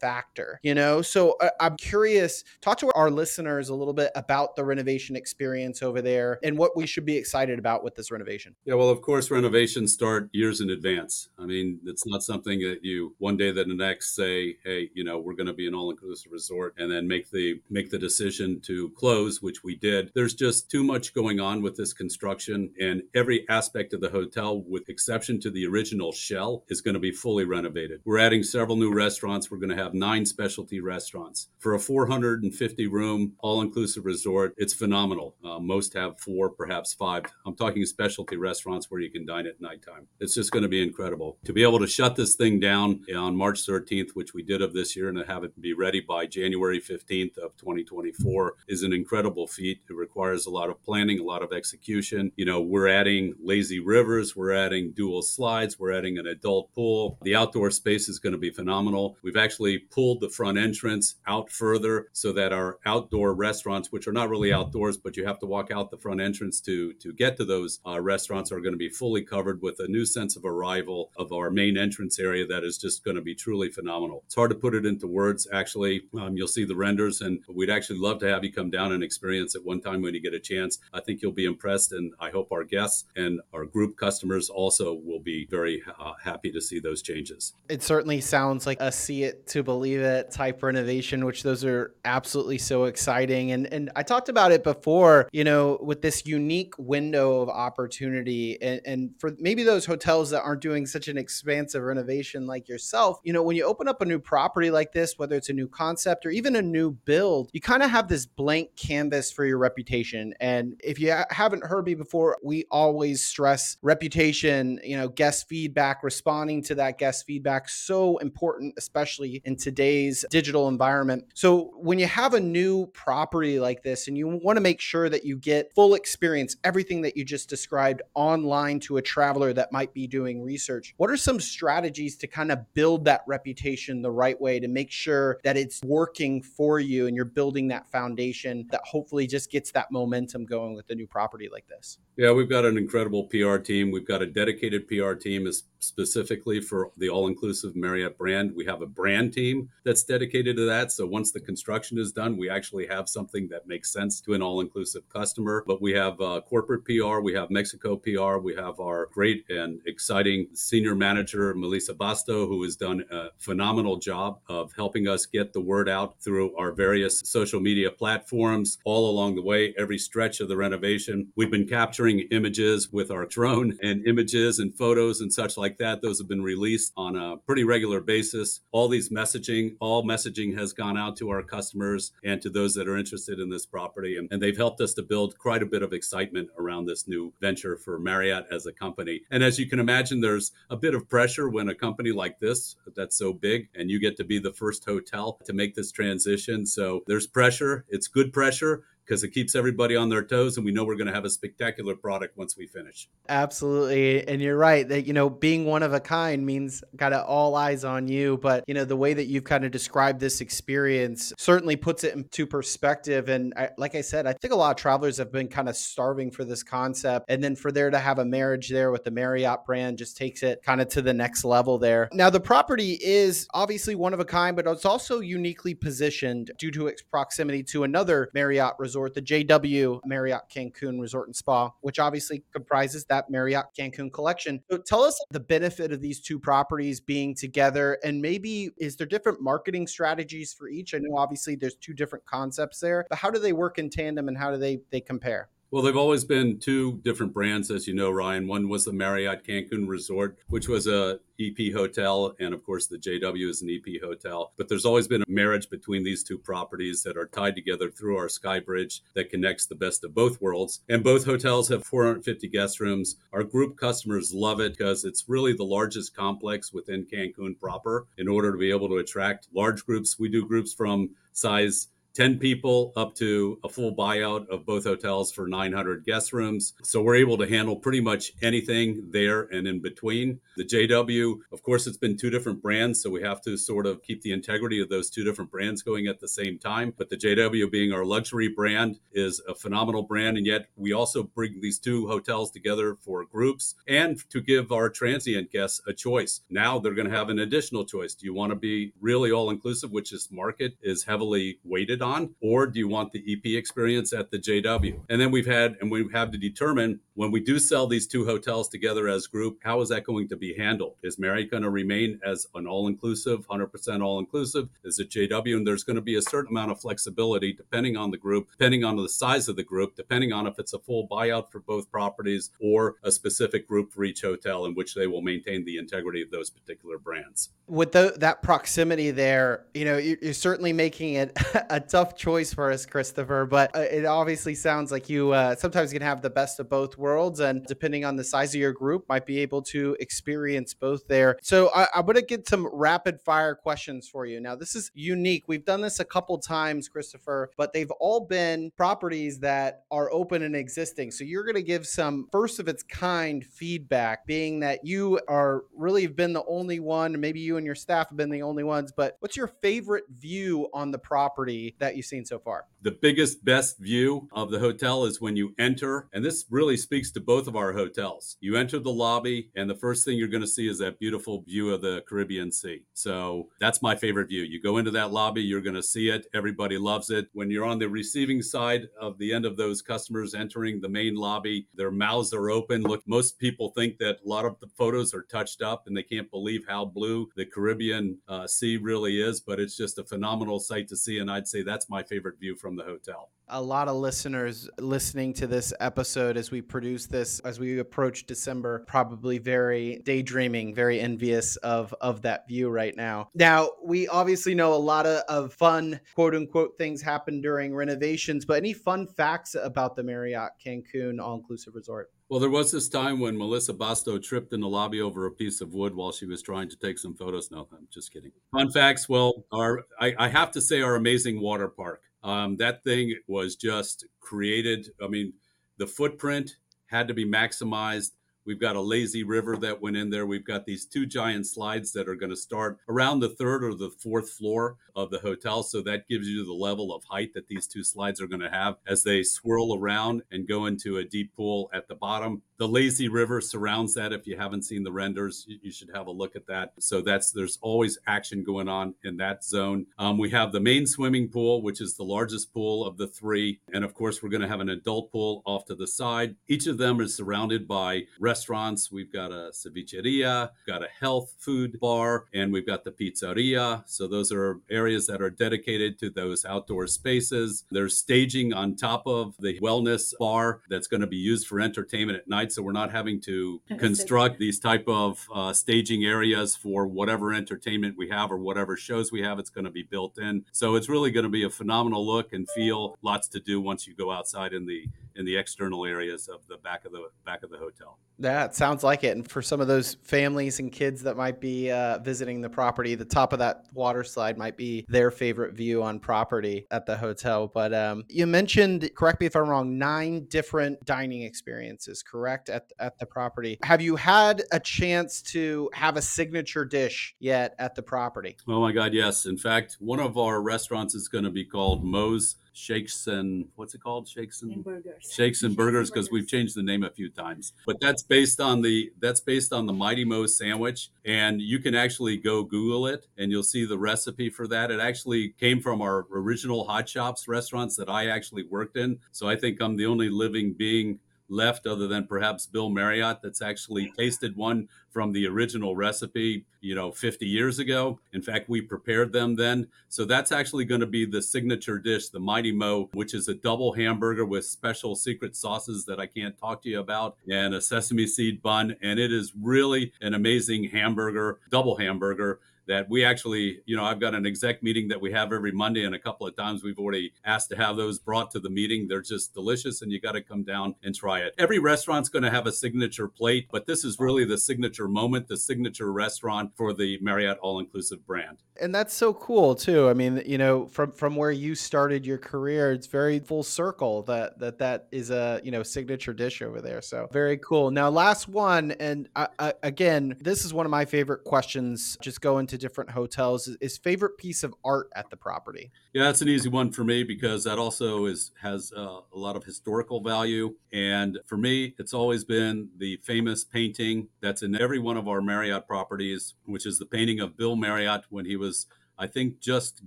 factor, 0.01 0.59
you 0.63 0.75
know? 0.75 1.03
So 1.03 1.37
uh, 1.41 1.51
I'm 1.61 1.77
curious, 1.77 2.43
talk 2.61 2.79
to 2.79 2.91
our 2.95 3.11
listeners 3.11 3.69
a 3.69 3.75
little 3.75 3.95
bit 3.95 4.11
about 4.17 4.57
the 4.57 4.65
renovation 4.65 5.15
experience 5.15 5.83
over 5.83 6.03
there 6.03 6.41
and 6.43 6.59
what 6.59 6.77
we 6.77 6.87
should 6.87 7.05
be 7.05 7.17
excited 7.17 7.59
about 7.59 7.85
with 7.85 7.95
this 7.95 8.11
renovation. 8.11 8.57
Yeah, 8.65 8.75
well, 8.75 8.91
of 8.91 9.03
course, 9.03 9.31
renovations 9.31 9.93
start 9.93 10.31
years 10.33 10.61
in 10.61 10.71
advance. 10.71 11.29
I 11.39 11.47
mean, 11.47 11.79
it's 11.85 12.07
not 12.07 12.25
something 12.25 12.59
that 12.61 12.81
you 12.83 13.15
one 13.19 13.37
day 13.37 13.53
to 13.53 13.65
the 13.65 13.75
next 13.75 14.17
say, 14.17 14.57
hey, 14.65 14.91
you 14.95 15.05
know, 15.05 15.19
we're 15.19 15.35
going 15.35 15.47
to 15.47 15.53
be 15.53 15.69
an 15.69 15.75
all 15.75 15.91
inclusive 15.91 16.33
resort 16.33 16.75
and 16.77 16.91
then 16.91 17.07
make 17.07 17.31
the 17.31 17.61
make 17.71 17.91
the 17.91 17.99
decision 17.99 18.61
to 18.63 18.91
close 18.91 19.43
which 19.45 19.63
we 19.63 19.77
did. 19.77 20.11
There's 20.15 20.35
just 20.35 20.71
too 20.71 20.83
much 20.83 21.15
going 21.15 21.39
on 21.39 21.63
with 21.63 21.77
this 21.77 21.93
construction, 21.93 22.73
and 22.81 23.03
every 23.15 23.47
aspect 23.49 23.93
of 23.93 24.01
the 24.01 24.09
hotel, 24.09 24.63
with 24.67 24.89
exception 24.89 25.39
to 25.41 25.51
the 25.51 25.67
original 25.67 26.13
shell, 26.13 26.65
is 26.69 26.81
going 26.81 26.95
to 26.95 27.01
be 27.01 27.13
fully 27.13 27.45
renovated. 27.45 28.01
We're 28.05 28.19
adding 28.19 28.43
several 28.43 28.77
new 28.77 28.93
restaurants. 28.93 29.51
We're 29.51 29.59
going 29.59 29.77
to 29.77 29.83
have 29.83 29.93
nine 29.93 30.25
specialty 30.25 30.81
restaurants. 30.81 31.49
For 31.59 31.75
a 31.75 31.79
450 31.79 32.87
room, 32.87 33.35
all 33.41 33.61
inclusive 33.61 34.07
resort, 34.07 34.55
it's 34.57 34.73
phenomenal. 34.73 35.37
Uh, 35.45 35.59
most 35.59 35.93
have 35.93 36.19
four, 36.19 36.49
perhaps 36.49 36.95
five. 36.95 37.25
I'm 37.45 37.55
talking 37.55 37.85
specialty 37.85 38.37
restaurants 38.37 38.91
where 38.91 39.01
you 39.01 39.11
can 39.11 39.27
dine 39.27 39.47
at 39.47 39.61
nighttime. 39.61 40.09
It's 40.21 40.35
just 40.35 40.53
going 40.53 40.63
to 40.63 40.69
be 40.69 40.83
incredible. 40.83 41.37
To 41.45 41.53
be 41.53 41.63
able 41.63 41.81
to 41.81 41.87
shut 41.87 42.17
this 42.17 42.35
thing 42.35 42.61
down 42.61 43.05
on 43.15 43.37
March 43.37 43.67
13th, 43.67 44.13
which 44.15 44.33
we 44.33 44.43
did 44.43 44.63
of 44.63 44.73
this 44.73 44.97
year, 44.97 45.11
and 45.11 45.19
to 45.19 45.27
have 45.27 45.45
it 45.45 45.61
be 45.61 45.75
ready 45.75 46.01
by 46.01 46.25
January 46.27 46.81
15th 46.81 47.37
of 47.37 47.55
2024 47.59 48.55
is 48.69 48.83
an 48.83 48.95
incredible 48.95 49.34
incredible 49.35 49.47
feat. 49.49 49.81
It 49.89 49.95
requires 49.95 50.47
a 50.47 50.51
lot 50.51 50.71
of 50.71 50.83
planning, 50.85 51.19
a 51.19 51.25
lot 51.25 51.43
of 51.43 51.53
execution. 51.53 52.31
You 52.37 52.45
know, 52.45 52.61
we're 52.61 52.89
adding 52.89 53.35
lazy 53.43 53.81
rivers, 53.81 54.37
we're 54.37 54.53
adding 54.53 54.93
dual 54.93 55.23
slides, 55.23 55.79
we're 55.79 55.93
adding 55.93 56.19
an 56.19 56.27
adult 56.27 56.73
pool. 56.73 57.19
The 57.23 57.35
outdoor 57.35 57.71
space 57.71 58.09
is 58.09 58.21
going 58.21 58.33
to 58.33 58.39
be 58.39 58.51
phenomenal. 58.51 59.17
We've 59.23 59.37
actually 59.37 59.79
pulled 59.79 60.21
the 60.21 60.29
front 60.29 60.59
entrance 60.59 61.17
out 61.27 61.51
further 61.51 62.09
so 62.13 62.33
that 62.33 62.53
our 62.53 62.79
outdoor 62.87 63.35
restaurants, 63.35 63.91
which 63.91 64.07
are 64.07 64.13
not 64.13 64.31
really 64.31 64.53
outdoors, 64.53 64.97
but 64.97 65.17
you 65.17 65.27
have 65.27 65.41
to 65.41 65.47
walk 65.47 65.71
out 65.71 65.91
the 65.91 65.99
front 65.99 66.21
entrance 66.21 66.61
to 66.61 66.93
to 66.95 67.13
get 67.13 67.37
to 67.37 67.45
those 67.45 67.81
uh, 67.87 68.01
restaurants, 68.01 68.53
are 68.53 68.61
going 68.61 68.75
to 68.75 68.79
be 68.79 68.89
fully 68.89 69.23
covered 69.23 69.61
with 69.63 69.81
a 69.81 69.89
new 69.89 70.05
sense 70.05 70.37
of 70.37 70.45
arrival 70.45 71.11
of 71.17 71.33
our 71.33 71.51
main 71.51 71.77
entrance 71.77 72.19
area 72.21 72.47
that 72.47 72.63
is 72.63 72.79
just 72.79 73.05
going 73.05 73.17
to 73.17 73.23
be 73.23 73.35
truly 73.35 73.69
phenomenal. 73.71 74.23
It's 74.27 74.35
hard 74.35 74.51
to 74.51 74.57
put 74.57 74.75
it 74.75 74.87
into 74.87 75.07
words. 75.07 75.49
Actually, 75.53 76.03
um, 76.21 76.37
you'll 76.37 76.47
see 76.47 76.65
the 76.65 76.77
renders, 76.77 77.21
and 77.21 77.41
we'd 77.49 77.71
actually 77.71 77.99
love 77.99 78.19
to 78.21 78.29
have 78.29 78.45
you 78.45 78.53
come 78.53 78.71
down 78.71 78.93
and 78.93 79.03
experience 79.03 79.24
experience 79.25 79.55
at 79.55 79.65
one 79.65 79.81
time 79.81 80.03
when 80.03 80.13
you 80.13 80.21
get 80.21 80.35
a 80.35 80.41
chance. 80.41 80.79
I 80.93 81.01
think 81.01 81.23
you'll 81.23 81.33
be 81.33 81.47
impressed, 81.47 81.93
and 81.93 82.13
I 82.21 82.29
hope 82.29 82.53
our 82.53 82.63
guests 82.63 83.05
and 83.17 83.41
our 83.55 83.65
group 83.65 83.97
customers 83.97 84.51
also 84.51 84.93
will 84.93 85.21
be 85.21 85.47
very 85.51 85.83
uh, 85.99 86.13
happy 86.23 86.51
to 86.53 86.61
see 86.61 86.79
those 86.79 87.01
changes. 87.01 87.55
It 87.71 87.83
certainly 87.83 88.21
sounds 88.21 88.67
like 88.67 88.79
a 88.81 88.93
see 88.93 89.25
it 89.25 89.47
to 89.49 89.63
believe 89.63 90.01
it 90.01 90.31
type 90.31 90.63
renovation, 90.63 91.25
which 91.25 91.43
those 91.43 91.65
are 91.65 91.95
absolutely 92.05 92.59
so 92.59 92.85
exciting. 92.85 93.53
And 93.53 93.73
and 93.73 93.91
I 93.97 94.03
talked 94.03 94.29
about 94.29 94.53
it 94.53 94.63
before, 94.63 95.29
you 95.33 95.45
know, 95.45 95.79
with 95.81 96.03
this 96.03 96.27
unique 96.27 96.75
window 96.77 97.41
of 97.41 97.49
opportunity, 97.49 98.61
and, 98.61 98.81
and 98.85 99.11
for 99.19 99.35
maybe 99.39 99.63
those 99.63 99.87
hotels 99.87 100.31
that 100.31 100.43
aren't 100.43 100.61
doing 100.61 100.85
such 100.85 101.09
an 101.09 101.17
expansive 101.17 101.83
renovation 101.83 102.47
like 102.47 102.69
yourself, 102.69 103.21
you 103.25 103.33
know, 103.33 103.43
when 103.43 103.57
you 103.57 103.65
open 103.65 103.89
up 103.89 104.03
a 104.03 104.05
new 104.05 104.19
property 104.19 104.71
like 104.71 104.93
this, 104.93 105.19
whether 105.19 105.35
it's 105.35 105.49
a 105.49 105.55
new 105.55 105.69
concept 105.69 106.27
or 106.27 106.31
even 106.31 106.57
a 106.57 106.63
new 106.63 106.91
build, 106.91 107.49
you 107.55 107.61
kind 107.63 107.83
of 107.83 107.91
have 107.91 108.09
this 108.09 108.27
blank 108.27 108.77
canvas 108.77 109.14
this 109.15 109.31
for 109.31 109.45
your 109.45 109.59
reputation. 109.59 110.35
And 110.41 110.81
if 110.83 110.99
you 110.99 111.15
haven't 111.31 111.65
heard 111.65 111.87
me 111.87 111.95
before, 111.95 112.37
we 112.43 112.65
always 112.71 113.23
stress 113.23 113.77
reputation, 113.83 114.81
you 114.83 114.97
know, 114.97 115.09
guest 115.09 115.49
feedback, 115.49 116.03
responding 116.03 116.63
to 116.65 116.75
that 116.77 116.99
guest 116.99 117.27
feedback, 117.27 117.69
so 117.69 118.19
important, 118.19 118.75
especially 118.77 119.41
in 119.45 119.57
today's 119.57 120.25
digital 120.31 120.69
environment. 120.69 121.25
So 121.35 121.73
when 121.77 121.99
you 121.99 122.07
have 122.07 122.35
a 122.35 122.41
new 122.41 122.87
property 122.89 123.61
like 123.61 123.83
this 123.83 124.09
and 124.09 124.19
you 124.19 124.27
want 124.43 124.57
to 124.57 124.61
make 124.61 124.81
sure 124.81 125.09
that 125.09 125.25
you 125.25 125.37
get 125.37 125.73
full 125.75 125.95
experience, 125.95 126.57
everything 126.65 127.03
that 127.03 127.17
you 127.17 127.25
just 127.25 127.49
described 127.49 128.03
online 128.15 128.81
to 128.81 128.97
a 128.97 129.03
traveler 129.03 129.53
that 129.53 129.71
might 129.71 129.95
be 129.95 130.07
doing 130.07 130.43
research, 130.43 130.95
what 130.97 131.11
are 131.11 131.17
some 131.17 131.39
strategies 131.39 132.17
to 132.17 132.27
kind 132.27 132.51
of 132.51 132.59
build 132.75 133.05
that 133.05 133.23
reputation 133.27 134.03
the 134.03 134.11
right 134.11 134.41
way 134.41 134.59
to 134.59 134.69
make 134.69 134.91
sure 134.91 135.39
that 135.45 135.57
it's 135.57 135.81
working 135.85 136.43
for 136.43 136.81
you 136.81 137.07
and 137.07 137.15
you're 137.15 137.25
building 137.25 137.69
that 137.69 137.87
foundation 137.91 138.67
that 138.71 138.83
hopefully 138.95 139.27
just 139.27 139.51
gets 139.51 139.73
that 139.73 139.91
momentum 139.91 140.45
going 140.45 140.73
with 140.73 140.89
a 140.89 140.95
new 140.95 141.05
property 141.05 141.49
like 141.51 141.67
this. 141.67 141.99
Yeah, 142.17 142.31
we've 142.31 142.49
got 142.49 142.65
an 142.65 142.79
incredible 142.79 143.25
PR 143.25 143.57
team. 143.57 143.91
We've 143.91 144.07
got 144.07 144.23
a 144.23 144.27
dedicated 144.27 144.87
PR 144.87 145.15
team 145.15 145.49
specifically 145.81 146.61
for 146.61 146.91
the 146.97 147.09
all 147.09 147.27
inclusive 147.27 147.75
Marriott 147.75 148.17
brand. 148.17 148.55
We 148.55 148.65
have 148.67 148.83
a 148.83 148.87
brand 148.87 149.33
team 149.33 149.69
that's 149.85 150.05
dedicated 150.05 150.57
to 150.57 150.67
that. 150.67 150.93
So 150.93 151.07
once 151.07 151.33
the 151.33 151.41
construction 151.41 151.99
is 151.99 152.13
done, 152.13 152.37
we 152.37 152.49
actually 152.49 152.87
have 152.87 153.09
something 153.09 153.49
that 153.49 153.67
makes 153.67 153.93
sense 153.93 154.21
to 154.23 154.35
an 154.35 154.43
all 154.43 154.61
inclusive 154.61 155.09
customer. 155.09 155.65
But 155.67 155.83
we 155.83 155.93
have 155.93 156.21
uh, 156.21 156.41
corporate 156.49 156.85
PR, 156.85 157.19
we 157.19 157.35
have 157.35 157.51
Mexico 157.51 157.97
PR, 157.97 158.39
we 158.39 158.55
have 158.55 158.79
our 158.81 159.09
great 159.13 159.45
and 159.51 159.81
exciting 159.87 160.47
senior 160.55 160.95
manager, 160.95 161.53
Melissa 161.55 161.95
Basto, 161.95 162.47
who 162.47 162.63
has 162.63 162.77
done 162.77 163.05
a 163.11 163.29
phenomenal 163.39 163.97
job 163.97 164.39
of 164.49 164.73
helping 164.75 165.09
us 165.09 165.27
get 165.27 165.53
the 165.53 165.61
word 165.61 165.89
out 165.89 166.15
through 166.21 166.57
our 166.57 166.71
various 166.71 167.21
social 167.25 167.61
media 167.61 167.91
platforms, 167.91 168.79
all 168.85 169.11
along 169.11 169.35
the 169.35 169.43
way, 169.43 169.75
every 169.77 169.99
stretch 169.99 170.41
of 170.41 170.49
the 170.49 170.57
renovation. 170.57 171.33
We've 171.35 171.51
been 171.51 171.67
capturing 171.67 172.04
images 172.09 172.93
with 172.93 173.11
our 173.11 173.27
drone 173.27 173.79
and 173.83 174.07
images 174.07 174.59
and 174.59 174.77
photos 174.77 175.21
and 175.21 175.33
such 175.33 175.57
like 175.57 175.79
that. 175.79 176.03
Those 176.03 176.19
have 176.19 176.29
been 176.29 176.43
released 176.43 176.93
on 176.97 177.17
a 177.17 177.37
pretty 177.39 177.65
regular 177.65 178.01
basis. 178.01 178.61
All 178.73 178.89
these 178.89 179.09
messaging, 179.09 179.77
all 179.81 180.05
messaging 180.05 180.57
has 180.59 180.73
gone 180.73 180.99
out 180.99 181.17
to 181.19 181.31
our 181.31 181.43
customers 181.43 182.13
and 182.25 182.41
to 182.43 182.51
those 182.51 182.75
that 182.75 182.89
are 182.89 182.97
interested 182.97 183.39
in 183.39 183.49
this 183.49 183.67
property. 183.67 184.17
And, 184.17 184.29
and 184.31 184.43
they've 184.43 184.57
helped 184.57 184.81
us 184.81 184.95
to 184.95 185.03
build 185.03 185.39
quite 185.39 185.63
a 185.63 185.67
bit 185.67 185.83
of 185.83 185.93
excitement 185.93 186.51
around 186.59 186.87
this 186.87 187.09
new 187.09 187.33
venture 187.41 187.77
for 187.77 187.99
Marriott 187.99 188.47
as 188.51 188.67
a 188.67 188.73
company. 188.73 189.23
And 189.31 189.43
as 189.43 189.59
you 189.59 189.67
can 189.67 189.79
imagine, 189.79 190.21
there's 190.21 190.53
a 190.71 190.77
bit 190.77 190.95
of 190.95 191.09
pressure 191.09 191.49
when 191.49 191.69
a 191.69 191.75
company 191.75 192.13
like 192.13 192.39
this 192.39 192.77
that's 192.95 193.17
so 193.17 193.33
big 193.33 193.69
and 193.75 193.91
you 193.91 193.99
get 194.01 194.17
to 194.19 194.25
be 194.25 194.39
the 194.39 194.53
first 194.53 194.85
hotel 194.85 195.39
to 195.45 195.53
make 195.53 195.75
this 195.75 195.93
transition. 195.93 196.67
So 196.67 197.03
there's 197.07 197.27
pressure. 197.27 197.85
It's 197.89 198.09
good 198.09 198.33
pressure 198.33 198.85
because 199.07 199.23
it 199.23 199.31
keeps 199.31 199.55
everybody 199.55 199.97
on 199.97 200.09
their 200.09 200.23
toes 200.23 200.57
and 200.57 200.65
we 200.65 200.73
know 200.73 200.85
we're 200.85 200.97
going 200.97 201.07
to 201.07 201.13
have 201.13 201.25
a 201.25 201.31
spectacular 201.31 201.95
product 201.95 202.37
once 202.37 202.57
we 202.57 202.67
finish. 202.67 203.09
Absolutely. 203.29 204.27
And 204.27 204.41
you're 204.41 204.57
right 204.57 204.89
that, 204.89 205.07
you 205.07 205.13
know, 205.13 205.29
being 205.29 205.65
one 205.65 205.83
of 205.83 205.93
a 205.93 206.01
kind 206.01 206.45
means 206.45 206.83
kind 206.99 207.15
of 207.15 207.27
all 207.27 207.55
eyes 207.55 207.85
on 207.85 208.09
you. 208.09 208.39
But, 208.39 208.65
you 208.67 208.75
know, 208.75 208.85
the 208.85 208.97
way 208.97 209.15
that 209.15 209.27
you've 209.27 209.45
kind 209.45 209.65
of 209.65 209.71
described 209.71 210.21
this 210.21 210.41
experience 210.41 211.33
certainly 211.39 211.77
puts 211.77 212.05
it 212.05 212.15
into 212.15 212.47
perspective. 212.47 213.29
And 213.29 213.53
I, 213.57 213.71
like 213.77 213.95
I 213.95 214.01
said, 214.01 214.27
I 214.27 214.33
think 214.33 214.53
a 214.53 214.57
lot 214.57 214.71
of 214.71 214.77
travelers 214.77 215.19
have 215.19 215.33
been 215.33 215.49
kind 215.49 215.69
of 215.69 215.77
starving 215.77 216.31
for 216.31 216.45
this 216.45 216.63
concept. 216.63 217.27
And 217.29 217.43
then 217.45 217.57
for 217.57 217.71
there 217.71 217.91
to 217.91 217.99
have 217.99 218.19
a 218.19 218.25
marriage 218.25 218.69
there 218.71 218.91
with 218.91 219.05
the 219.05 219.11
Marriott 219.11 219.67
brand 219.67 219.99
just 219.99 220.17
takes 220.17 220.43
it 220.43 220.63
kind 220.63 220.81
of 220.81 220.89
to 220.89 221.03
the 221.03 221.13
next 221.13 221.45
level 221.45 221.79
there. 221.79 222.09
Now, 222.13 222.31
the 222.31 222.41
property 222.41 222.99
is 223.03 223.47
obviously 223.53 223.95
one 223.95 224.15
of 224.15 224.21
a 224.21 224.25
kind, 224.25 224.57
but 224.57 224.67
it's 224.67 224.85
also 224.85 225.21
uniquely 225.21 225.75
positioned 225.75 226.51
due 226.59 226.71
to 226.71 226.87
its 226.87 227.03
proximity 227.03 227.63
to 227.65 227.85
another 227.85 228.31
Marriott 228.35 228.75
resort 228.79 228.94
resort, 228.95 229.15
the 229.15 229.23
JW 229.23 230.01
Marriott 230.05 230.43
Cancun 230.55 231.01
Resort 231.01 231.27
and 231.27 231.35
Spa, 231.35 231.71
which 231.81 231.99
obviously 231.99 232.45
comprises 232.53 233.05
that 233.07 233.29
Marriott 233.29 233.67
Cancun 233.77 234.13
collection. 234.13 234.63
So 234.71 234.79
tell 234.79 235.03
us 235.03 235.21
the 235.31 235.41
benefit 235.41 235.93
of 235.93 236.01
these 236.01 236.21
two 236.21 236.39
properties 236.39 237.01
being 237.01 237.35
together 237.35 237.99
and 238.05 238.21
maybe 238.21 238.71
is 238.79 238.97
there 238.97 239.07
different 239.07 239.41
marketing 239.41 239.87
strategies 239.87 240.53
for 240.53 240.69
each? 240.69 240.95
I 240.95 240.99
know 240.99 241.17
obviously 241.17 241.57
there's 241.57 241.77
two 241.77 241.93
different 241.93 242.25
concepts 242.25 242.79
there, 242.79 243.05
but 243.11 243.19
how 243.19 243.31
do 243.31 243.39
they 243.41 243.53
work 243.53 243.79
in 243.79 243.91
tandem 243.91 244.29
and 244.29 244.39
how 244.39 244.51
do 244.51 244.59
they 244.59 244.79
they 244.91 245.01
compare? 245.01 245.49
Well, 245.75 245.83
they've 245.83 245.97
always 245.97 246.25
been 246.25 246.61
two 246.61 247.01
different 247.03 247.35
brands, 247.35 247.69
as 247.69 247.89
you 247.89 247.95
know, 247.95 248.09
Ryan. 248.09 248.47
One 248.47 248.69
was 248.69 248.85
the 248.85 248.93
Marriott 248.93 249.43
Cancun 249.45 249.89
Resort, 249.89 250.39
which 250.47 250.69
was 250.69 250.87
a 250.87 251.19
EP 251.41 251.73
hotel, 251.75 252.37
and 252.39 252.55
of 252.55 252.65
course 252.65 252.87
the 252.87 252.97
JW 252.97 253.51
is 253.51 253.61
an 253.61 253.69
EP 253.69 254.01
hotel. 254.01 254.53
But 254.57 254.69
there's 254.69 254.85
always 254.85 255.09
been 255.09 255.23
a 255.23 255.29
marriage 255.29 255.69
between 255.69 256.05
these 256.05 256.23
two 256.23 256.39
properties 256.39 257.03
that 257.03 257.17
are 257.17 257.27
tied 257.27 257.57
together 257.57 257.91
through 257.91 258.17
our 258.17 258.29
Sky 258.29 258.61
Bridge 258.61 259.03
that 259.17 259.31
connects 259.31 259.67
the 259.67 259.75
best 259.75 260.05
of 260.05 260.15
both 260.15 260.41
worlds. 260.41 260.79
And 260.89 261.03
both 261.03 261.25
hotels 261.25 261.69
have 261.71 261.85
450 261.85 262.47
guest 262.51 262.79
rooms. 262.79 263.17
Our 263.33 263.43
group 263.43 263.77
customers 263.77 264.33
love 264.33 264.61
it 264.61 264.79
because 264.79 265.05
it's 265.05 265.25
really 265.27 265.55
the 265.55 265.65
largest 265.65 266.15
complex 266.15 266.73
within 266.73 267.05
Cancun 267.05 267.59
proper. 267.59 268.07
In 268.17 268.29
order 268.29 268.53
to 268.53 268.59
be 268.59 268.71
able 268.71 268.91
to 268.91 268.99
attract 268.99 269.49
large 269.53 269.85
groups, 269.85 270.21
we 270.21 270.29
do 270.29 270.47
groups 270.47 270.73
from 270.73 271.11
size 271.33 271.89
10 272.15 272.39
people 272.39 272.93
up 272.97 273.15
to 273.17 273.59
a 273.65 273.69
full 273.69 273.95
buyout 273.95 274.49
of 274.49 274.65
both 274.65 274.85
hotels 274.85 275.33
for 275.33 275.49
900 275.49 276.05
guest 276.05 276.33
rooms. 276.33 276.75
So 276.83 277.03
we're 277.03 277.17
able 277.17 277.37
to 277.39 277.49
handle 277.49 277.77
pretty 277.77 278.01
much 278.01 278.33
anything 278.41 279.11
there 279.11 279.43
and 279.43 279.67
in 279.67 279.81
between. 279.81 280.41
The 280.57 280.65
JW, 280.65 281.41
of 281.53 281.63
course, 281.63 281.89
it's 281.89 281.97
been 281.97 282.17
two 282.17 282.31
different 282.31 282.63
brands, 282.63 283.03
so 283.03 283.11
we 283.11 283.23
have 283.23 283.43
to 283.43 283.57
sort 283.57 283.87
of 283.87 284.03
keep 284.03 284.23
the 284.23 284.33
integrity 284.33 284.81
of 284.81 284.89
those 284.89 285.11
two 285.11 285.25
different 285.25 285.51
brands 285.51 285.83
going 285.83 286.07
at 286.07 286.21
the 286.21 286.29
same 286.29 286.59
time. 286.59 286.95
But 286.97 287.11
the 287.11 287.17
JW, 287.17 287.71
being 287.71 287.93
our 287.93 288.05
luxury 288.05 288.49
brand, 288.49 289.01
is 289.13 289.43
a 289.49 289.55
phenomenal 289.55 290.05
brand. 290.05 290.37
And 290.37 290.47
yet 290.47 290.69
we 290.77 290.93
also 290.93 291.25
bring 291.25 291.61
these 291.61 291.81
two 291.81 292.07
hotels 292.07 292.53
together 292.53 292.97
for 293.01 293.25
groups 293.25 293.75
and 293.89 294.19
to 294.31 294.41
give 294.41 294.71
our 294.71 294.89
transient 294.89 295.51
guests 295.51 295.81
a 295.89 295.93
choice. 295.93 296.43
Now 296.49 296.79
they're 296.79 296.95
going 296.95 297.11
to 297.11 297.17
have 297.17 297.29
an 297.29 297.41
additional 297.41 297.85
choice. 297.85 298.15
Do 298.15 298.27
you 298.27 298.35
want 298.35 298.51
to 298.51 298.57
be 298.57 298.93
really 299.01 299.33
all 299.33 299.51
inclusive, 299.51 299.91
which 299.91 300.13
this 300.13 300.31
market 300.31 300.77
is 300.81 301.05
heavily 301.05 301.59
weighted 301.65 302.04
on, 302.05 302.35
or 302.41 302.67
do 302.67 302.79
you 302.79 302.89
want 302.89 303.13
the 303.13 303.25
EP 303.27 303.57
experience 303.59 304.13
at 304.13 304.31
the 304.31 304.39
JW? 304.39 305.01
And 305.09 305.21
then 305.21 305.31
we've 305.31 305.47
had, 305.47 305.77
and 305.81 305.91
we 305.91 306.09
have 306.13 306.31
to 306.31 306.39
determine 306.39 307.01
when 307.15 307.31
we 307.31 307.41
do 307.41 307.59
sell 307.59 307.87
these 307.87 308.07
two 308.07 308.25
hotels 308.25 308.69
together 308.69 309.09
as 309.09 309.27
group, 309.27 309.59
how 309.63 309.81
is 309.81 309.89
that 309.89 310.05
going 310.05 310.29
to 310.29 310.37
be 310.37 310.55
handled? 310.55 310.97
Is 311.03 311.19
Marriott 311.19 311.51
going 311.51 311.63
to 311.63 311.71
remain 311.71 312.21
as 312.25 312.47
an 312.55 312.67
all 312.67 312.89
inclusive, 312.89 313.47
100% 313.49 314.03
all 314.03 314.19
inclusive? 314.19 314.69
Is 314.83 314.99
it 314.99 315.11
JW? 315.11 315.57
And 315.57 315.67
there's 315.67 315.85
going 315.85 315.97
to 315.97 316.03
be 316.03 316.17
a 316.17 316.23
certain 316.23 316.51
amount 316.51 316.73
of 316.73 316.81
flexibility 316.81 317.53
depending 317.53 317.97
on 317.97 318.11
the 318.11 318.17
group, 318.17 318.51
depending 318.51 318.85
on 318.85 318.97
the 318.97 319.09
size 319.09 319.49
of 319.49 319.57
the 319.57 319.63
group, 319.63 319.97
depending 319.97 320.33
on 320.33 320.47
if 320.47 320.59
it's 320.59 320.73
a 320.73 320.79
full 320.79 321.09
buyout 321.09 321.51
for 321.51 321.61
both 321.61 321.91
properties 321.91 322.51
or 322.61 322.97
a 323.05 323.13
specific 323.13 323.69
group 323.69 323.93
for 323.93 324.05
each 324.05 324.23
hotel 324.23 324.65
in 324.67 324.75
which 324.75 324.95
they 324.95 325.07
will 325.07 325.23
maintain 325.23 325.65
the 325.65 325.79
integrity 325.79 326.21
of 326.21 326.31
those 326.31 326.51
particular 326.51 326.99
brands. 326.99 327.51
With 327.69 327.93
the, 327.93 328.15
that 328.19 328.43
proximity 328.43 329.13
there, 329.13 329.65
you 329.73 329.85
know, 329.85 329.97
you're, 329.97 330.19
you're 330.21 330.35
certainly 330.35 330.73
making 330.73 331.15
it 331.15 331.37
a 331.71 331.81
tough 331.95 332.17
choice 332.17 332.53
for 332.53 332.73
us, 332.73 332.85
Christopher, 332.85 333.47
but 333.47 333.71
uh, 333.77 333.79
it 333.79 334.05
obviously 334.05 334.53
sounds 334.53 334.91
like 334.91 335.09
you 335.09 335.31
uh, 335.31 335.55
sometimes 335.55 335.93
can 335.93 336.03
have 336.03 336.23
the 336.23 336.29
best 336.29 336.59
of 336.59 336.69
both 336.69 336.99
worlds. 336.99 337.39
And 337.39 337.65
depending 337.67 338.05
on 338.05 338.17
the 338.17 338.25
size 338.25 338.53
of 338.53 338.61
your 338.61 338.73
group, 338.73 339.09
might 339.09 339.25
be 339.25 339.39
able 339.39 339.63
to 339.63 339.97
experience 340.01 340.75
both 340.75 341.07
there. 341.07 341.39
So 341.41 341.71
I, 341.73 341.87
I'm 341.95 342.05
going 342.05 342.17
to 342.17 342.23
get 342.23 342.49
some 342.49 342.69
rapid 342.73 343.21
fire 343.21 343.55
questions 343.55 344.09
for 344.09 344.27
you. 344.27 344.41
Now, 344.41 344.57
this 344.57 344.75
is 344.75 344.91
unique. 344.93 345.45
We've 345.47 345.65
done 345.65 345.83
this 345.83 346.01
a 346.01 346.05
couple 346.05 346.37
times, 346.39 346.89
Christopher, 346.89 347.53
but 347.57 347.73
they've 347.73 347.93
all 348.01 348.27
been 348.27 348.73
properties 348.77 349.39
that 349.39 349.85
are 349.93 350.13
open 350.13 350.43
and 350.43 350.57
existing. 350.57 351.13
So 351.13 351.23
you're 351.23 351.45
going 351.45 351.55
to 351.55 351.63
give 351.63 351.87
some 351.87 352.27
first 352.33 352.59
of 352.59 352.67
its 352.67 352.83
kind 352.83 353.47
feedback, 353.47 354.27
being 354.27 354.59
that 354.59 354.85
you 354.85 355.21
are 355.29 355.63
really 355.77 356.03
have 356.03 356.17
been 356.17 356.33
the 356.33 356.45
only 356.49 356.81
one, 356.81 357.21
maybe 357.21 357.39
you 357.39 357.57
and 357.57 357.65
your 357.65 357.77
staff 357.77 358.09
have 358.09 358.17
been 358.17 358.31
the 358.31 358.43
only 358.43 358.65
ones, 358.65 358.91
but 358.91 359.17
what's 359.21 359.37
your 359.37 359.47
favorite 359.47 360.07
view 360.19 360.69
on 360.75 360.91
the 360.91 360.99
property 360.99 361.77
that 361.85 361.97
you've 361.97 362.07
seen 362.07 362.25
so 362.25 362.39
far? 362.39 362.67
The 362.83 362.91
biggest, 362.91 363.45
best 363.45 363.79
view 363.79 364.29
of 364.33 364.51
the 364.51 364.59
hotel 364.59 365.05
is 365.05 365.21
when 365.21 365.37
you 365.37 365.55
enter, 365.59 366.09
and 366.13 366.25
this 366.25 366.45
really 366.51 366.77
speaks 366.77 367.11
to 367.13 367.21
both 367.21 367.47
of 367.47 367.57
our 367.57 367.73
hotels. 367.73 368.37
You 368.41 368.57
enter 368.57 368.79
the 368.79 368.93
lobby, 368.93 369.51
and 369.55 369.69
the 369.69 369.75
first 369.75 370.05
thing 370.05 370.19
you're 370.19 370.29
going 370.29 370.43
to 370.43 370.47
see 370.47 370.69
is 370.69 370.79
that 370.79 370.99
beautiful 370.99 371.43
view 371.43 371.73
of 371.73 371.81
the 371.81 372.03
Caribbean 372.09 372.53
Sea. 372.53 372.83
So 372.93 373.49
that's 373.61 373.83
my 373.83 373.97
favorite 373.97 374.29
view. 374.29 374.43
You 374.43 374.61
go 374.61 374.79
into 374.79 374.91
that 374.93 375.13
lobby, 375.13 375.43
you're 375.43 375.61
going 375.61 375.77
to 375.77 375.83
see 375.83 376.09
it. 376.09 376.27
Everybody 376.35 376.79
loves 376.79 377.11
it. 377.11 377.29
When 377.33 377.51
you're 377.51 377.65
on 377.65 377.79
the 377.79 377.89
receiving 377.89 378.43
side 378.43 378.89
of 379.01 379.19
the 379.19 379.33
end 379.33 379.45
of 379.45 379.57
those 379.57 379.83
customers 379.83 380.35
entering 380.35 380.81
the 380.81 380.89
main 380.89 381.15
lobby, 381.15 381.69
their 381.75 381.91
mouths 381.91 382.33
are 382.33 382.51
open. 382.51 382.83
Look, 382.83 383.03
most 383.07 383.39
people 383.39 383.71
think 383.71 383.99
that 383.99 384.19
a 384.25 384.29
lot 384.29 384.45
of 384.45 384.59
the 384.61 384.69
photos 384.69 385.15
are 385.15 385.23
touched 385.23 385.63
up 385.63 385.87
and 385.87 385.97
they 385.97 386.03
can't 386.03 386.31
believe 386.31 386.65
how 386.69 386.85
blue 386.85 387.29
the 387.37 387.47
Caribbean 387.47 388.19
uh, 388.29 388.47
Sea 388.47 388.77
really 388.77 389.21
is, 389.21 389.41
but 389.41 389.61
it's 389.61 389.77
just 389.77 389.99
a 389.99 390.05
phenomenal 390.05 390.61
sight 390.61 390.89
to 390.89 390.97
see. 390.97 391.19
And 391.19 391.31
I'd 391.31 391.49
say 391.49 391.63
that's 391.75 391.91
my 391.91 392.05
favorite 392.05 392.39
view 392.39 392.55
from 392.55 392.77
the 392.77 392.85
hotel. 392.85 393.31
A 393.49 393.61
lot 393.61 393.89
of 393.89 393.97
listeners 393.97 394.71
listening 394.79 395.33
to 395.35 395.49
this 395.49 395.73
episode 395.81 396.37
as 396.37 396.53
we 396.53 396.63
produce 396.63 397.07
this 397.07 397.41
as 397.41 397.59
we 397.59 397.81
approach 397.81 398.27
december 398.27 398.85
probably 398.87 399.39
very 399.39 400.01
daydreaming 400.05 400.73
very 400.73 401.01
envious 401.01 401.57
of 401.57 401.93
of 402.01 402.23
that 402.23 402.47
view 402.47 402.71
right 402.71 402.97
now. 402.97 403.29
Now 403.35 403.71
we 403.85 404.07
obviously 404.07 404.55
know 404.55 404.73
a 404.73 404.77
lot 404.77 405.05
of, 405.05 405.25
of 405.29 405.53
fun 405.53 406.01
quote 406.15 406.35
unquote 406.35 406.79
things 406.79 407.03
happen 407.03 407.43
during 407.43 407.75
renovations 407.75 408.45
but 408.45 408.57
any 408.57 408.73
fun 408.73 409.09
facts 409.09 409.57
about 409.61 409.97
the 409.97 410.05
marriott 410.05 410.53
cancun 410.65 411.21
all-inclusive 411.21 411.75
resort 411.75 412.13
well, 412.29 412.41
there 412.41 412.51
was 412.51 412.73
this 412.73 412.89
time 412.89 413.21
when 413.21 413.37
Melissa 413.37 413.75
Basto 413.75 414.23
tripped 414.23 414.53
in 414.53 414.61
the 414.61 414.69
lobby 414.69 415.01
over 415.01 415.27
a 415.27 415.31
piece 415.31 415.61
of 415.61 415.75
wood 415.75 415.95
while 415.95 416.11
she 416.11 416.27
was 416.27 416.43
trying 416.43 416.69
to 416.71 416.77
take 416.77 416.99
some 416.99 417.15
photos. 417.15 417.51
No, 417.51 417.69
I'm 417.73 417.87
just 417.93 418.13
kidding. 418.13 418.33
Fun 418.53 418.71
facts. 418.71 419.09
Well, 419.09 419.45
our 419.53 419.85
I, 420.01 420.15
I 420.19 420.29
have 420.29 420.51
to 420.53 420.61
say 420.61 420.81
our 420.81 420.97
amazing 420.97 421.41
water 421.41 421.69
park. 421.69 422.03
Um, 422.23 422.57
that 422.57 422.83
thing 422.83 423.15
was 423.29 423.57
just 423.57 424.07
created. 424.21 424.89
I 425.03 425.09
mean, 425.09 425.35
the 425.77 425.87
footprint 425.87 426.57
had 426.87 427.09
to 427.09 427.15
be 427.15 427.27
maximized. 427.27 428.13
We've 428.47 428.61
got 428.61 428.77
a 428.77 428.81
lazy 428.81 429.25
river 429.25 429.57
that 429.59 429.81
went 429.81 429.97
in 429.97 430.11
there. 430.11 430.27
We've 430.27 430.45
got 430.45 430.67
these 430.67 430.85
two 430.85 431.07
giant 431.07 431.47
slides 431.47 431.93
that 431.93 432.09
are 432.09 432.15
going 432.15 432.31
to 432.31 432.37
start 432.37 432.79
around 432.89 433.21
the 433.21 433.29
third 433.29 433.65
or 433.65 433.75
the 433.75 433.91
fourth 433.91 434.31
floor 434.31 434.77
of 434.95 435.11
the 435.11 435.19
hotel. 435.19 435.63
So 435.63 435.81
that 435.83 436.09
gives 436.09 436.29
you 436.29 436.45
the 436.45 436.53
level 436.53 436.95
of 436.95 437.05
height 437.05 437.33
that 437.35 437.49
these 437.49 437.67
two 437.67 437.83
slides 437.83 438.21
are 438.21 438.27
going 438.27 438.41
to 438.41 438.51
have 438.51 438.77
as 438.87 439.03
they 439.03 439.23
swirl 439.23 439.75
around 439.75 440.23
and 440.31 440.47
go 440.47 440.67
into 440.67 440.99
a 440.99 441.05
deep 441.05 441.35
pool 441.35 441.71
at 441.73 441.89
the 441.89 441.95
bottom. 441.95 442.43
The 442.59 442.69
lazy 442.69 443.09
river 443.09 443.41
surrounds 443.41 443.95
that. 443.95 444.13
If 444.13 444.27
you 444.27 444.37
haven't 444.37 444.63
seen 444.63 444.85
the 444.85 444.93
renders, 444.93 445.45
you 445.49 445.73
should 445.73 445.91
have 445.95 446.07
a 446.07 446.11
look 446.13 446.37
at 446.37 446.47
that. 446.47 446.73
So 446.79 447.01
that's 447.01 447.33
there's 447.33 447.59
always 447.63 447.99
action 448.07 448.45
going 448.45 448.69
on 448.69 448.95
in 449.03 449.17
that 449.17 449.45
zone. 449.45 449.87
Um, 449.99 450.19
we 450.19 450.31
have 450.31 450.53
the 450.53 450.61
main 450.61 450.87
swimming 450.87 451.29
pool, 451.29 451.63
which 451.63 451.81
is 451.81 451.95
the 451.95 452.05
largest 452.05 452.53
pool 452.55 452.87
of 452.87 452.97
the 452.97 453.09
three, 453.09 453.61
and 453.73 453.85
of 453.85 453.95
course 453.95 454.23
we're 454.23 454.29
going 454.29 454.43
to 454.43 454.49
have 454.49 454.61
an 454.61 454.69
adult 454.69 455.11
pool 455.11 455.43
off 455.47 455.65
to 455.67 455.75
the 455.75 455.87
side. 455.87 456.37
Each 456.47 456.67
of 456.67 456.79
them 456.79 457.01
is 457.01 457.17
surrounded 457.17 457.67
by 457.67 458.05
restaurants. 458.21 458.93
We've 458.93 459.13
got 459.13 459.33
a 459.33 459.51
cevicheria, 459.53 460.51
got 460.67 460.83
a 460.83 460.89
health 461.01 461.35
food 461.39 461.81
bar, 461.81 462.27
and 462.33 462.53
we've 462.53 462.67
got 462.67 462.85
the 462.85 462.93
pizzeria. 462.93 463.83
So 463.87 464.07
those 464.07 464.31
are 464.31 464.61
areas 464.71 465.07
that 465.07 465.21
are 465.21 465.31
dedicated 465.31 465.99
to 466.01 466.11
those 466.11 466.45
outdoor 466.45 466.87
spaces. 466.87 467.65
There's 467.71 467.97
staging 467.97 468.53
on 468.53 468.77
top 468.77 469.03
of 469.07 469.35
the 469.41 469.59
wellness 469.61 470.15
bar 470.19 470.61
that's 470.69 470.87
going 470.87 471.01
to 471.01 471.07
be 471.07 471.17
used 471.17 471.49
for 471.49 471.61
entertainment 471.61 472.19
at 472.19 472.29
night 472.29 472.44
so 472.53 472.63
we're 472.63 472.73
not 472.73 472.93
having 472.93 473.21
to 473.23 473.61
construct 473.79 474.39
these 474.39 474.59
type 474.59 474.85
of 474.87 475.27
uh, 475.35 475.53
staging 475.53 476.05
areas 476.05 476.55
for 476.57 476.87
whatever 476.87 477.33
entertainment 477.33 477.97
we 477.97 478.09
have 478.09 478.31
or 478.31 478.39
whatever 478.39 478.77
shows 478.77 479.13
we 479.13 479.23
have 479.23 479.39
it's 479.39 479.51
going 479.51 479.65
to 479.65 479.71
be 479.71 479.83
built 479.83 480.19
in. 480.19 480.45
So 480.53 480.75
it's 480.75 480.89
really 480.89 481.11
going 481.11 481.25
to 481.25 481.31
be 481.31 481.45
a 481.45 481.51
phenomenal 481.51 482.07
look 482.07 482.33
and 482.33 482.49
feel. 482.51 482.97
Lots 483.03 483.29
to 483.29 483.41
do 483.41 483.61
once 483.61 483.87
you 483.87 483.95
go 483.95 484.11
outside 484.11 484.53
in 484.53 484.67
the 484.67 484.89
in 485.17 485.25
the 485.25 485.37
external 485.37 485.85
areas 485.85 486.29
of 486.29 486.41
the 486.49 486.57
back 486.57 486.85
of 486.85 486.93
the 486.93 487.09
back 487.25 487.43
of 487.43 487.51
the 487.51 487.59
hotel. 487.59 487.99
It 488.19 488.55
sounds 488.55 488.83
like 488.83 489.05
it. 489.05 489.17
And 489.17 489.29
for 489.29 489.43
some 489.43 489.61
of 489.61 489.69
those 489.69 489.95
families 490.03 490.61
and 490.61 490.71
kids 490.71 491.03
that 491.03 491.17
might 491.17 491.41
be 491.41 491.71
uh, 491.71 491.99
visiting 491.99 492.41
the 492.41 492.49
property, 492.49 492.95
the 492.95 493.05
top 493.05 493.33
of 493.33 493.39
that 493.41 493.65
water 493.73 494.05
slide 494.05 494.39
might 494.39 494.57
be 494.57 494.85
their 494.89 495.11
favorite 495.11 495.55
view 495.55 495.83
on 495.83 495.99
property 495.99 496.67
at 496.71 496.87
the 496.87 496.97
hotel. 496.97 497.49
But 497.49 497.75
um, 497.75 498.05
you 498.09 498.27
mentioned, 498.27 498.91
correct 498.95 499.21
me 499.21 499.27
if 499.27 499.37
I'm 499.37 499.49
wrong, 499.49 499.79
nine 499.79 500.27
different 500.29 500.85
dining 500.85 501.23
experiences, 501.23 502.03
correct, 502.03 502.49
at 502.49 502.73
at 502.79 502.99
the 502.99 503.07
property. 503.07 503.59
Have 503.63 503.81
you 503.81 503.97
had 503.97 504.43
a 504.53 504.61
chance 504.61 505.23
to 505.23 505.71
have 505.73 505.97
a 505.97 506.03
signature 506.03 506.65
dish 506.65 507.15
yet 507.19 507.55
at 507.59 507.75
the 507.75 507.83
property? 507.83 508.37
Oh 508.49 508.61
my 508.61 508.73
God, 508.73 508.95
yes. 508.95 509.27
In 509.27 509.37
fact, 509.37 509.77
one 509.81 510.01
of 510.01 510.17
our 510.17 510.41
restaurants 510.41 510.95
is 510.95 511.09
going 511.09 511.25
to 511.25 511.31
be 511.31 511.45
called 511.45 511.85
Moe's 511.85 512.37
Shakes 512.57 513.09
and 513.09 513.49
what's 513.57 513.75
it 513.75 513.83
called? 513.83 514.09
Shakes 514.09 514.43
and, 514.43 514.53
and 514.53 514.65
burgers. 514.65 515.13
Shakes 515.13 515.43
and 515.43 515.57
burgers 515.63 515.91
because 515.91 516.11
we've 516.11 516.29
changed 516.29 516.55
the 516.57 516.63
name 516.63 516.85
a 516.85 516.91
few 516.91 517.11
times. 517.11 517.53
But 517.67 517.81
that's 517.81 518.03
based 518.03 518.41
on 518.41 518.63
the 518.63 518.93
that's 519.01 519.21
based 519.21 519.53
on 519.53 519.67
the 519.67 519.73
Mighty 519.73 520.05
Mo's 520.05 520.37
sandwich, 520.39 520.91
and 521.05 521.43
you 521.43 521.59
can 521.59 521.75
actually 521.75 522.17
go 522.17 522.45
Google 522.45 522.87
it 522.87 523.09
and 523.19 523.31
you'll 523.31 523.43
see 523.43 523.65
the 523.65 523.77
recipe 523.77 524.31
for 524.31 524.47
that. 524.47 524.71
It 524.71 524.79
actually 524.79 525.31
came 525.41 525.61
from 525.61 525.83
our 525.83 526.07
original 526.13 526.65
Hot 526.65 526.89
Shoppes 526.89 527.27
restaurants 527.27 527.75
that 527.77 527.89
I 527.89 528.07
actually 528.07 528.45
worked 528.45 528.77
in. 528.77 529.01
So 529.11 529.29
I 529.29 529.37
think 529.37 529.61
I'm 529.61 529.77
the 529.77 529.87
only 529.87 530.09
living 530.09 530.53
being 530.53 531.01
left 531.29 531.67
other 531.67 531.87
than 531.87 532.07
perhaps 532.07 532.47
Bill 532.47 532.71
Marriott 532.71 533.23
that's 533.23 533.43
actually 533.43 533.93
tasted 533.97 534.37
one 534.37 534.69
from 534.91 535.13
the 535.13 535.27
original 535.27 535.75
recipe, 535.75 536.45
you 536.61 536.75
know, 536.75 536.93
50 536.93 537.27
years 537.27 537.59
ago. 537.59 537.99
In 538.13 538.23
fact, 538.23 538.49
we 538.49 538.61
prepared 538.61 539.13
them 539.13 539.35
then. 539.35 539.67
So 539.89 540.05
that's 540.05 540.31
actually 540.31 540.65
going 540.65 540.81
to 540.81 540.87
be 540.87 541.05
the 541.05 541.21
signature 541.21 541.79
dish, 541.79 542.09
the 542.09 542.21
Mighty 542.21 542.53
Mo, 542.53 542.91
which 542.93 543.13
is 543.15 543.29
a 543.29 543.35
double 543.35 543.73
hamburger 543.73 544.25
with 544.25 544.45
special 544.45 544.95
secret 544.95 545.35
sauces 545.35 545.85
that 545.87 545.99
I 545.99 546.07
can't 546.07 546.39
talk 546.39 546.63
to 546.63 546.69
you 546.69 546.81
about 546.81 547.17
and 547.29 547.55
a 547.55 547.61
sesame 547.61 548.07
seed 548.07 548.41
bun. 548.41 548.77
And 548.83 549.01
it 549.01 549.13
is 549.13 549.33
really 549.41 549.93
an 550.01 550.15
amazing 550.15 550.65
hamburger, 550.65 551.41
double 551.51 551.77
hamburger 551.77 552.39
that 552.67 552.89
we 552.89 553.05
actually, 553.05 553.61
you 553.67 553.77
know, 553.77 553.85
I've 553.85 554.01
got 554.01 554.15
an 554.15 554.27
exec 554.27 554.63
meeting 554.63 554.89
that 554.89 555.01
we 555.01 555.13
have 555.13 555.33
every 555.33 555.53
Monday, 555.53 555.85
and 555.85 555.95
a 555.95 555.99
couple 555.99 556.27
of 556.27 556.37
times 556.37 556.63
we've 556.63 556.79
already 556.79 557.13
asked 557.25 557.51
to 557.51 557.57
have 557.57 557.77
those 557.77 557.99
brought 557.99 558.31
to 558.33 558.41
the 558.41 558.51
meeting. 558.51 558.89
They're 558.89 559.03
just 559.03 559.35
delicious, 559.35 559.83
and 559.83 559.93
you 559.93 560.01
got 560.01 560.13
to 560.13 560.23
come 560.23 560.43
down 560.43 560.75
and 560.83 560.95
try 560.95 561.21
it. 561.21 561.35
Every 561.39 561.59
restaurant's 561.59 562.09
going 562.09 562.23
to 562.23 562.31
have 562.31 562.47
a 562.47 562.53
signature 562.53 563.09
plate, 563.09 563.49
but 563.51 563.67
this 563.67 563.85
is 563.85 563.99
really 563.99 564.25
the 564.25 564.39
signature 564.39 564.89
moment, 564.89 565.29
the 565.29 565.37
signature 565.37 565.93
restaurant 565.93 566.53
for 566.57 566.73
the 566.73 566.99
Marriott 567.01 567.39
All 567.39 567.59
Inclusive 567.59 568.07
brand. 568.07 568.39
And 568.61 568.73
that's 568.73 568.95
so 568.95 569.13
cool 569.13 569.55
too. 569.57 569.89
I 569.89 569.95
mean, 569.95 570.23
you 570.25 570.39
know, 570.39 570.67
from 570.67 570.93
from 570.93 571.17
where 571.17 571.33
you 571.33 571.57
started 571.57 572.07
your 572.07 572.19
career, 572.19 572.73
it's 572.73 572.87
very 572.87 573.19
full 573.19 573.43
circle 573.43 574.03
that 574.05 574.39
that 574.39 574.59
that 574.59 574.87
is 574.93 575.11
a 575.11 575.41
you 575.43 575.51
know 575.51 575.65
signature 575.65 576.13
dish 576.13 576.41
over 576.41 576.61
there. 576.61 576.81
So 576.81 577.09
very 577.13 577.37
cool. 577.39 577.73
Now, 577.73 577.91
last 577.91 578.29
one, 578.29 578.71
and 578.73 579.09
I, 579.17 579.29
I, 579.39 579.55
again, 579.65 580.17
this 580.21 580.45
is 580.45 580.55
one 580.55 580.67
of 580.67 580.71
my 580.71 580.85
favorite 580.85 581.25
questions. 581.25 581.99
Just 582.01 582.21
going 582.21 582.47
to 582.55 582.59
different 582.59 582.91
hotels 582.91 583.49
is, 583.61 583.77
favorite 583.77 584.17
piece 584.17 584.45
of 584.45 584.55
art 584.65 584.89
at 584.95 585.11
the 585.11 585.17
property. 585.17 585.73
Yeah, 585.93 586.05
that's 586.05 586.23
an 586.23 586.29
easy 586.29 586.49
one 586.49 586.71
for 586.71 586.85
me 586.85 587.03
because 587.03 587.45
that 587.45 587.59
also 587.59 588.07
is 588.07 588.31
has 588.41 588.73
uh, 588.75 589.01
a 589.13 589.19
lot 589.19 589.37
of 589.37 589.45
historical 589.45 590.01
value. 590.01 590.55
And 590.73 591.19
for 591.27 591.37
me, 591.37 591.75
it's 591.79 591.93
always 591.93 592.25
been 592.25 592.71
the 592.79 592.97
famous 592.99 593.45
painting 593.45 594.09
that's 594.21 594.43
in 594.43 594.59
every 594.59 594.79
one 594.79 594.97
of 594.97 595.09
our 595.09 595.21
Marriott 595.21 595.67
properties, 595.67 596.35
which 596.45 596.65
is 596.65 596.79
the 596.79 596.87
painting 596.87 597.21
of 597.21 597.37
Bill 597.37 597.57
Marriott 597.57 598.05
when 598.11 598.25
he 598.25 598.37
was 598.37 598.67
I 598.99 599.07
think 599.07 599.41
just 599.41 599.87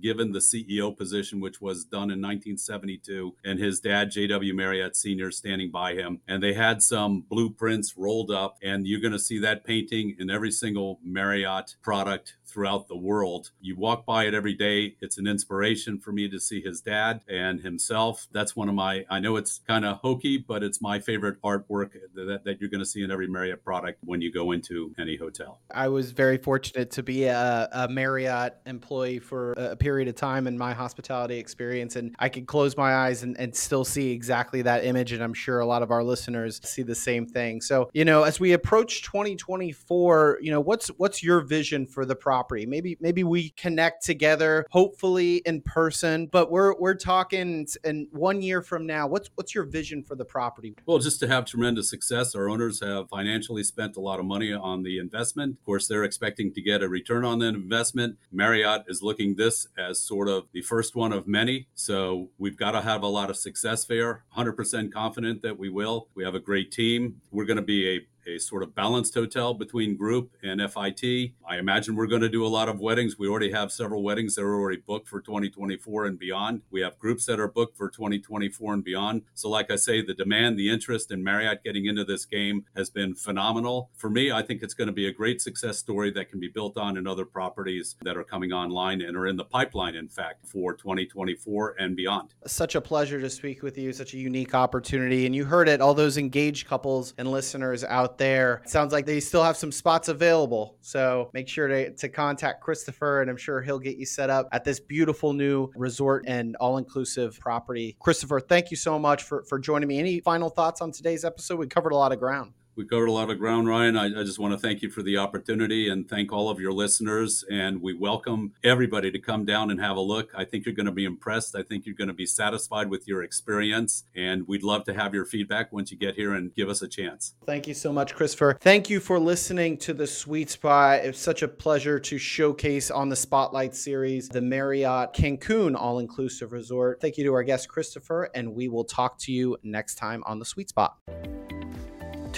given 0.00 0.32
the 0.32 0.38
CEO 0.38 0.96
position, 0.96 1.40
which 1.40 1.60
was 1.60 1.84
done 1.84 2.10
in 2.10 2.20
1972, 2.20 3.34
and 3.44 3.58
his 3.58 3.80
dad, 3.80 4.10
J.W. 4.10 4.54
Marriott 4.54 4.96
Sr., 4.96 5.30
standing 5.30 5.70
by 5.70 5.94
him. 5.94 6.20
And 6.28 6.42
they 6.42 6.52
had 6.52 6.82
some 6.82 7.22
blueprints 7.22 7.96
rolled 7.96 8.30
up, 8.30 8.58
and 8.62 8.86
you're 8.86 9.00
going 9.00 9.12
to 9.12 9.18
see 9.18 9.38
that 9.38 9.64
painting 9.64 10.16
in 10.18 10.30
every 10.30 10.50
single 10.50 11.00
Marriott 11.02 11.76
product 11.82 12.36
throughout 12.48 12.88
the 12.88 12.96
world. 12.96 13.50
You 13.60 13.76
walk 13.76 14.06
by 14.06 14.24
it 14.24 14.34
every 14.34 14.54
day. 14.54 14.96
It's 15.00 15.18
an 15.18 15.26
inspiration 15.26 15.98
for 15.98 16.12
me 16.12 16.28
to 16.28 16.40
see 16.40 16.60
his 16.60 16.80
dad 16.80 17.20
and 17.28 17.60
himself. 17.60 18.26
That's 18.32 18.56
one 18.56 18.68
of 18.68 18.74
my, 18.74 19.04
I 19.10 19.20
know 19.20 19.36
it's 19.36 19.60
kind 19.66 19.84
of 19.84 19.98
hokey, 19.98 20.38
but 20.38 20.62
it's 20.62 20.80
my 20.80 20.98
favorite 20.98 21.40
artwork 21.42 21.90
that, 22.14 22.44
that 22.44 22.60
you're 22.60 22.70
going 22.70 22.80
to 22.80 22.86
see 22.86 23.02
in 23.02 23.10
every 23.10 23.28
Marriott 23.28 23.64
product 23.64 23.98
when 24.04 24.20
you 24.20 24.32
go 24.32 24.52
into 24.52 24.94
any 24.98 25.16
hotel. 25.16 25.60
I 25.70 25.88
was 25.88 26.12
very 26.12 26.38
fortunate 26.38 26.90
to 26.92 27.02
be 27.02 27.24
a, 27.24 27.68
a 27.72 27.88
Marriott 27.88 28.56
employee 28.66 29.18
for 29.18 29.52
a 29.52 29.76
period 29.76 30.08
of 30.08 30.14
time 30.14 30.46
in 30.46 30.56
my 30.56 30.72
hospitality 30.72 31.38
experience, 31.38 31.96
and 31.96 32.14
I 32.18 32.28
could 32.28 32.46
close 32.46 32.76
my 32.76 32.94
eyes 32.94 33.22
and, 33.22 33.38
and 33.38 33.54
still 33.54 33.84
see 33.84 34.12
exactly 34.12 34.62
that 34.62 34.84
image. 34.84 35.12
And 35.12 35.22
I'm 35.22 35.34
sure 35.34 35.60
a 35.60 35.66
lot 35.66 35.82
of 35.82 35.90
our 35.90 36.02
listeners 36.02 36.60
see 36.64 36.82
the 36.82 36.94
same 36.94 37.26
thing. 37.26 37.60
So, 37.60 37.90
you 37.92 38.04
know, 38.04 38.22
as 38.22 38.40
we 38.40 38.52
approach 38.52 39.02
2024, 39.02 40.38
you 40.40 40.50
know, 40.50 40.60
what's 40.60 40.88
what's 40.88 41.22
your 41.22 41.40
vision 41.40 41.86
for 41.86 42.04
the 42.04 42.16
property? 42.16 42.37
Property. 42.38 42.66
Maybe 42.66 42.96
maybe 43.00 43.24
we 43.24 43.50
connect 43.50 44.04
together, 44.04 44.64
hopefully 44.70 45.42
in 45.44 45.60
person. 45.62 46.26
But 46.26 46.52
we're 46.52 46.74
we're 46.78 46.94
talking 46.94 47.66
and 47.82 48.06
one 48.12 48.40
year 48.42 48.62
from 48.62 48.86
now. 48.86 49.08
What's 49.08 49.28
what's 49.34 49.54
your 49.56 49.64
vision 49.64 50.04
for 50.04 50.14
the 50.14 50.24
property? 50.24 50.76
Well, 50.86 50.98
just 50.98 51.18
to 51.20 51.26
have 51.26 51.46
tremendous 51.46 51.90
success. 51.90 52.36
Our 52.36 52.48
owners 52.48 52.80
have 52.80 53.08
financially 53.08 53.64
spent 53.64 53.96
a 53.96 54.00
lot 54.00 54.20
of 54.20 54.24
money 54.26 54.52
on 54.52 54.84
the 54.84 54.98
investment. 54.98 55.58
Of 55.58 55.64
course, 55.64 55.88
they're 55.88 56.04
expecting 56.04 56.52
to 56.54 56.62
get 56.62 56.80
a 56.80 56.88
return 56.88 57.24
on 57.24 57.40
that 57.40 57.54
investment. 57.54 58.18
Marriott 58.30 58.84
is 58.86 59.02
looking 59.02 59.34
this 59.34 59.66
as 59.76 60.00
sort 60.00 60.28
of 60.28 60.44
the 60.52 60.62
first 60.62 60.94
one 60.94 61.12
of 61.12 61.26
many. 61.26 61.66
So 61.74 62.30
we've 62.38 62.56
got 62.56 62.72
to 62.72 62.82
have 62.82 63.02
a 63.02 63.08
lot 63.08 63.30
of 63.30 63.36
success 63.36 63.84
there. 63.84 64.24
100% 64.36 64.92
confident 64.92 65.42
that 65.42 65.58
we 65.58 65.68
will. 65.68 66.08
We 66.14 66.24
have 66.24 66.36
a 66.36 66.40
great 66.40 66.70
team. 66.70 67.20
We're 67.32 67.46
going 67.46 67.56
to 67.56 67.62
be 67.62 67.88
a 67.96 68.06
a 68.28 68.38
sort 68.38 68.62
of 68.62 68.74
balanced 68.74 69.14
hotel 69.14 69.54
between 69.54 69.96
group 69.96 70.30
and 70.42 70.60
FIT. 70.60 71.32
I 71.46 71.58
imagine 71.58 71.96
we're 71.96 72.06
going 72.06 72.22
to 72.22 72.28
do 72.28 72.44
a 72.44 72.48
lot 72.48 72.68
of 72.68 72.78
weddings. 72.78 73.18
We 73.18 73.26
already 73.26 73.52
have 73.52 73.72
several 73.72 74.02
weddings 74.02 74.34
that 74.34 74.42
are 74.42 74.54
already 74.54 74.82
booked 74.86 75.08
for 75.08 75.20
2024 75.20 76.04
and 76.04 76.18
beyond. 76.18 76.62
We 76.70 76.82
have 76.82 76.98
groups 76.98 77.24
that 77.26 77.40
are 77.40 77.48
booked 77.48 77.76
for 77.76 77.88
2024 77.88 78.74
and 78.74 78.84
beyond. 78.84 79.22
So, 79.34 79.48
like 79.48 79.70
I 79.70 79.76
say, 79.76 80.02
the 80.02 80.14
demand, 80.14 80.58
the 80.58 80.70
interest 80.70 81.10
in 81.10 81.24
Marriott 81.24 81.64
getting 81.64 81.86
into 81.86 82.04
this 82.04 82.26
game 82.26 82.66
has 82.76 82.90
been 82.90 83.14
phenomenal. 83.14 83.90
For 83.96 84.10
me, 84.10 84.30
I 84.30 84.42
think 84.42 84.62
it's 84.62 84.74
going 84.74 84.88
to 84.88 84.92
be 84.92 85.08
a 85.08 85.12
great 85.12 85.40
success 85.40 85.78
story 85.78 86.10
that 86.12 86.30
can 86.30 86.38
be 86.38 86.48
built 86.48 86.76
on 86.76 86.96
in 86.96 87.06
other 87.06 87.24
properties 87.24 87.96
that 88.02 88.16
are 88.16 88.24
coming 88.24 88.52
online 88.52 89.00
and 89.00 89.16
are 89.16 89.26
in 89.26 89.36
the 89.36 89.44
pipeline, 89.44 89.94
in 89.94 90.08
fact, 90.08 90.46
for 90.46 90.74
2024 90.74 91.76
and 91.78 91.96
beyond. 91.96 92.34
Such 92.46 92.74
a 92.74 92.80
pleasure 92.80 93.20
to 93.20 93.30
speak 93.30 93.62
with 93.62 93.78
you, 93.78 93.92
such 93.92 94.12
a 94.12 94.18
unique 94.18 94.54
opportunity. 94.54 95.24
And 95.24 95.34
you 95.34 95.44
heard 95.44 95.68
it, 95.68 95.80
all 95.80 95.94
those 95.94 96.18
engaged 96.18 96.68
couples 96.68 97.14
and 97.16 97.30
listeners 97.30 97.84
there. 98.18 98.60
It 98.64 98.70
sounds 98.70 98.92
like 98.92 99.06
they 99.06 99.20
still 99.20 99.42
have 99.42 99.56
some 99.56 99.72
spots 99.72 100.08
available. 100.08 100.76
So 100.80 101.30
make 101.32 101.48
sure 101.48 101.68
to, 101.68 101.94
to 101.94 102.08
contact 102.08 102.60
Christopher, 102.60 103.22
and 103.22 103.30
I'm 103.30 103.36
sure 103.36 103.62
he'll 103.62 103.78
get 103.78 103.96
you 103.96 104.06
set 104.06 104.30
up 104.30 104.48
at 104.52 104.64
this 104.64 104.80
beautiful 104.80 105.32
new 105.32 105.70
resort 105.74 106.24
and 106.26 106.56
all 106.56 106.78
inclusive 106.78 107.38
property. 107.40 107.96
Christopher, 108.00 108.40
thank 108.40 108.70
you 108.70 108.76
so 108.76 108.98
much 108.98 109.22
for, 109.22 109.44
for 109.44 109.58
joining 109.58 109.88
me. 109.88 109.98
Any 109.98 110.20
final 110.20 110.50
thoughts 110.50 110.80
on 110.80 110.92
today's 110.92 111.24
episode? 111.24 111.58
We 111.58 111.66
covered 111.66 111.92
a 111.92 111.96
lot 111.96 112.12
of 112.12 112.18
ground 112.18 112.52
we 112.78 112.84
covered 112.84 113.08
a 113.08 113.12
lot 113.12 113.28
of 113.28 113.40
ground, 113.40 113.66
Ryan. 113.66 113.96
I, 113.96 114.04
I, 114.04 114.22
just 114.22 114.38
want 114.38 114.54
to 114.54 114.58
thank 114.58 114.82
you 114.82 114.88
for 114.88 115.02
the 115.02 115.16
opportunity 115.16 115.88
and 115.88 116.08
thank 116.08 116.32
all 116.32 116.48
of 116.48 116.60
your 116.60 116.70
listeners. 116.70 117.44
And 117.50 117.82
we 117.82 117.92
welcome 117.92 118.52
everybody 118.62 119.10
to 119.10 119.18
come 119.18 119.44
down 119.44 119.72
and 119.72 119.80
have 119.80 119.96
a 119.96 120.00
look. 120.00 120.30
I 120.32 120.44
think 120.44 120.64
you're 120.64 120.76
going 120.76 120.86
to 120.86 120.92
be 120.92 121.04
impressed. 121.04 121.56
I 121.56 121.64
think 121.64 121.86
you're 121.86 121.96
going 121.96 122.06
to 122.06 122.14
be 122.14 122.24
satisfied 122.24 122.88
with 122.88 123.08
your 123.08 123.24
experience. 123.24 124.04
And 124.14 124.46
we'd 124.46 124.62
love 124.62 124.84
to 124.84 124.94
have 124.94 125.12
your 125.12 125.24
feedback 125.24 125.72
once 125.72 125.90
you 125.90 125.98
get 125.98 126.14
here 126.14 126.34
and 126.34 126.54
give 126.54 126.68
us 126.68 126.80
a 126.80 126.86
chance. 126.86 127.34
Thank 127.46 127.66
you 127.66 127.74
so 127.74 127.92
much, 127.92 128.14
Christopher. 128.14 128.56
Thank 128.60 128.88
you 128.88 129.00
for 129.00 129.18
listening 129.18 129.76
to 129.78 129.92
the 129.92 130.06
Suite 130.06 130.50
Spot. 130.50 131.00
It's 131.00 131.18
such 131.18 131.42
a 131.42 131.48
pleasure 131.48 131.98
to 131.98 132.16
showcase 132.16 132.92
on 132.92 133.08
the 133.08 133.16
Spotlight 133.16 133.74
series 133.74 134.28
the 134.28 134.40
Marriott 134.40 135.14
Cancun 135.14 135.74
All 135.74 135.98
Inclusive 135.98 136.52
Resort. 136.52 137.00
Thank 137.00 137.18
you 137.18 137.24
to 137.24 137.34
our 137.34 137.42
guest, 137.42 137.68
Christopher, 137.68 138.30
and 138.36 138.54
we 138.54 138.68
will 138.68 138.84
talk 138.84 139.18
to 139.18 139.32
you 139.32 139.56
next 139.64 139.96
time 139.96 140.22
on 140.26 140.38
the 140.38 140.44
Suite 140.44 140.68
Spot. 140.68 140.96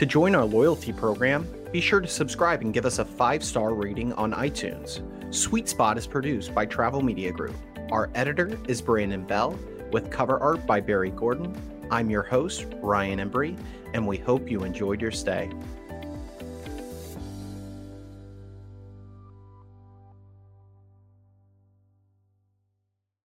To 0.00 0.06
join 0.06 0.34
our 0.34 0.46
loyalty 0.46 0.94
program, 0.94 1.46
be 1.72 1.80
sure 1.82 2.00
to 2.00 2.08
subscribe 2.08 2.62
and 2.62 2.72
give 2.72 2.86
us 2.86 3.00
a 3.00 3.04
five 3.04 3.44
star 3.44 3.74
rating 3.74 4.14
on 4.14 4.32
iTunes. 4.32 5.02
Suite 5.30 5.68
Spot 5.68 5.98
is 5.98 6.06
produced 6.06 6.54
by 6.54 6.64
Travel 6.64 7.02
Media 7.02 7.30
Group. 7.30 7.54
Our 7.90 8.08
editor 8.14 8.58
is 8.66 8.80
Brandon 8.80 9.26
Bell, 9.26 9.58
with 9.92 10.10
cover 10.10 10.38
art 10.38 10.66
by 10.66 10.80
Barry 10.80 11.10
Gordon. 11.10 11.54
I'm 11.90 12.08
your 12.08 12.22
host, 12.22 12.64
Ryan 12.80 13.18
Embree, 13.18 13.58
and 13.92 14.06
we 14.06 14.16
hope 14.16 14.50
you 14.50 14.64
enjoyed 14.64 15.02
your 15.02 15.10
stay. 15.10 15.50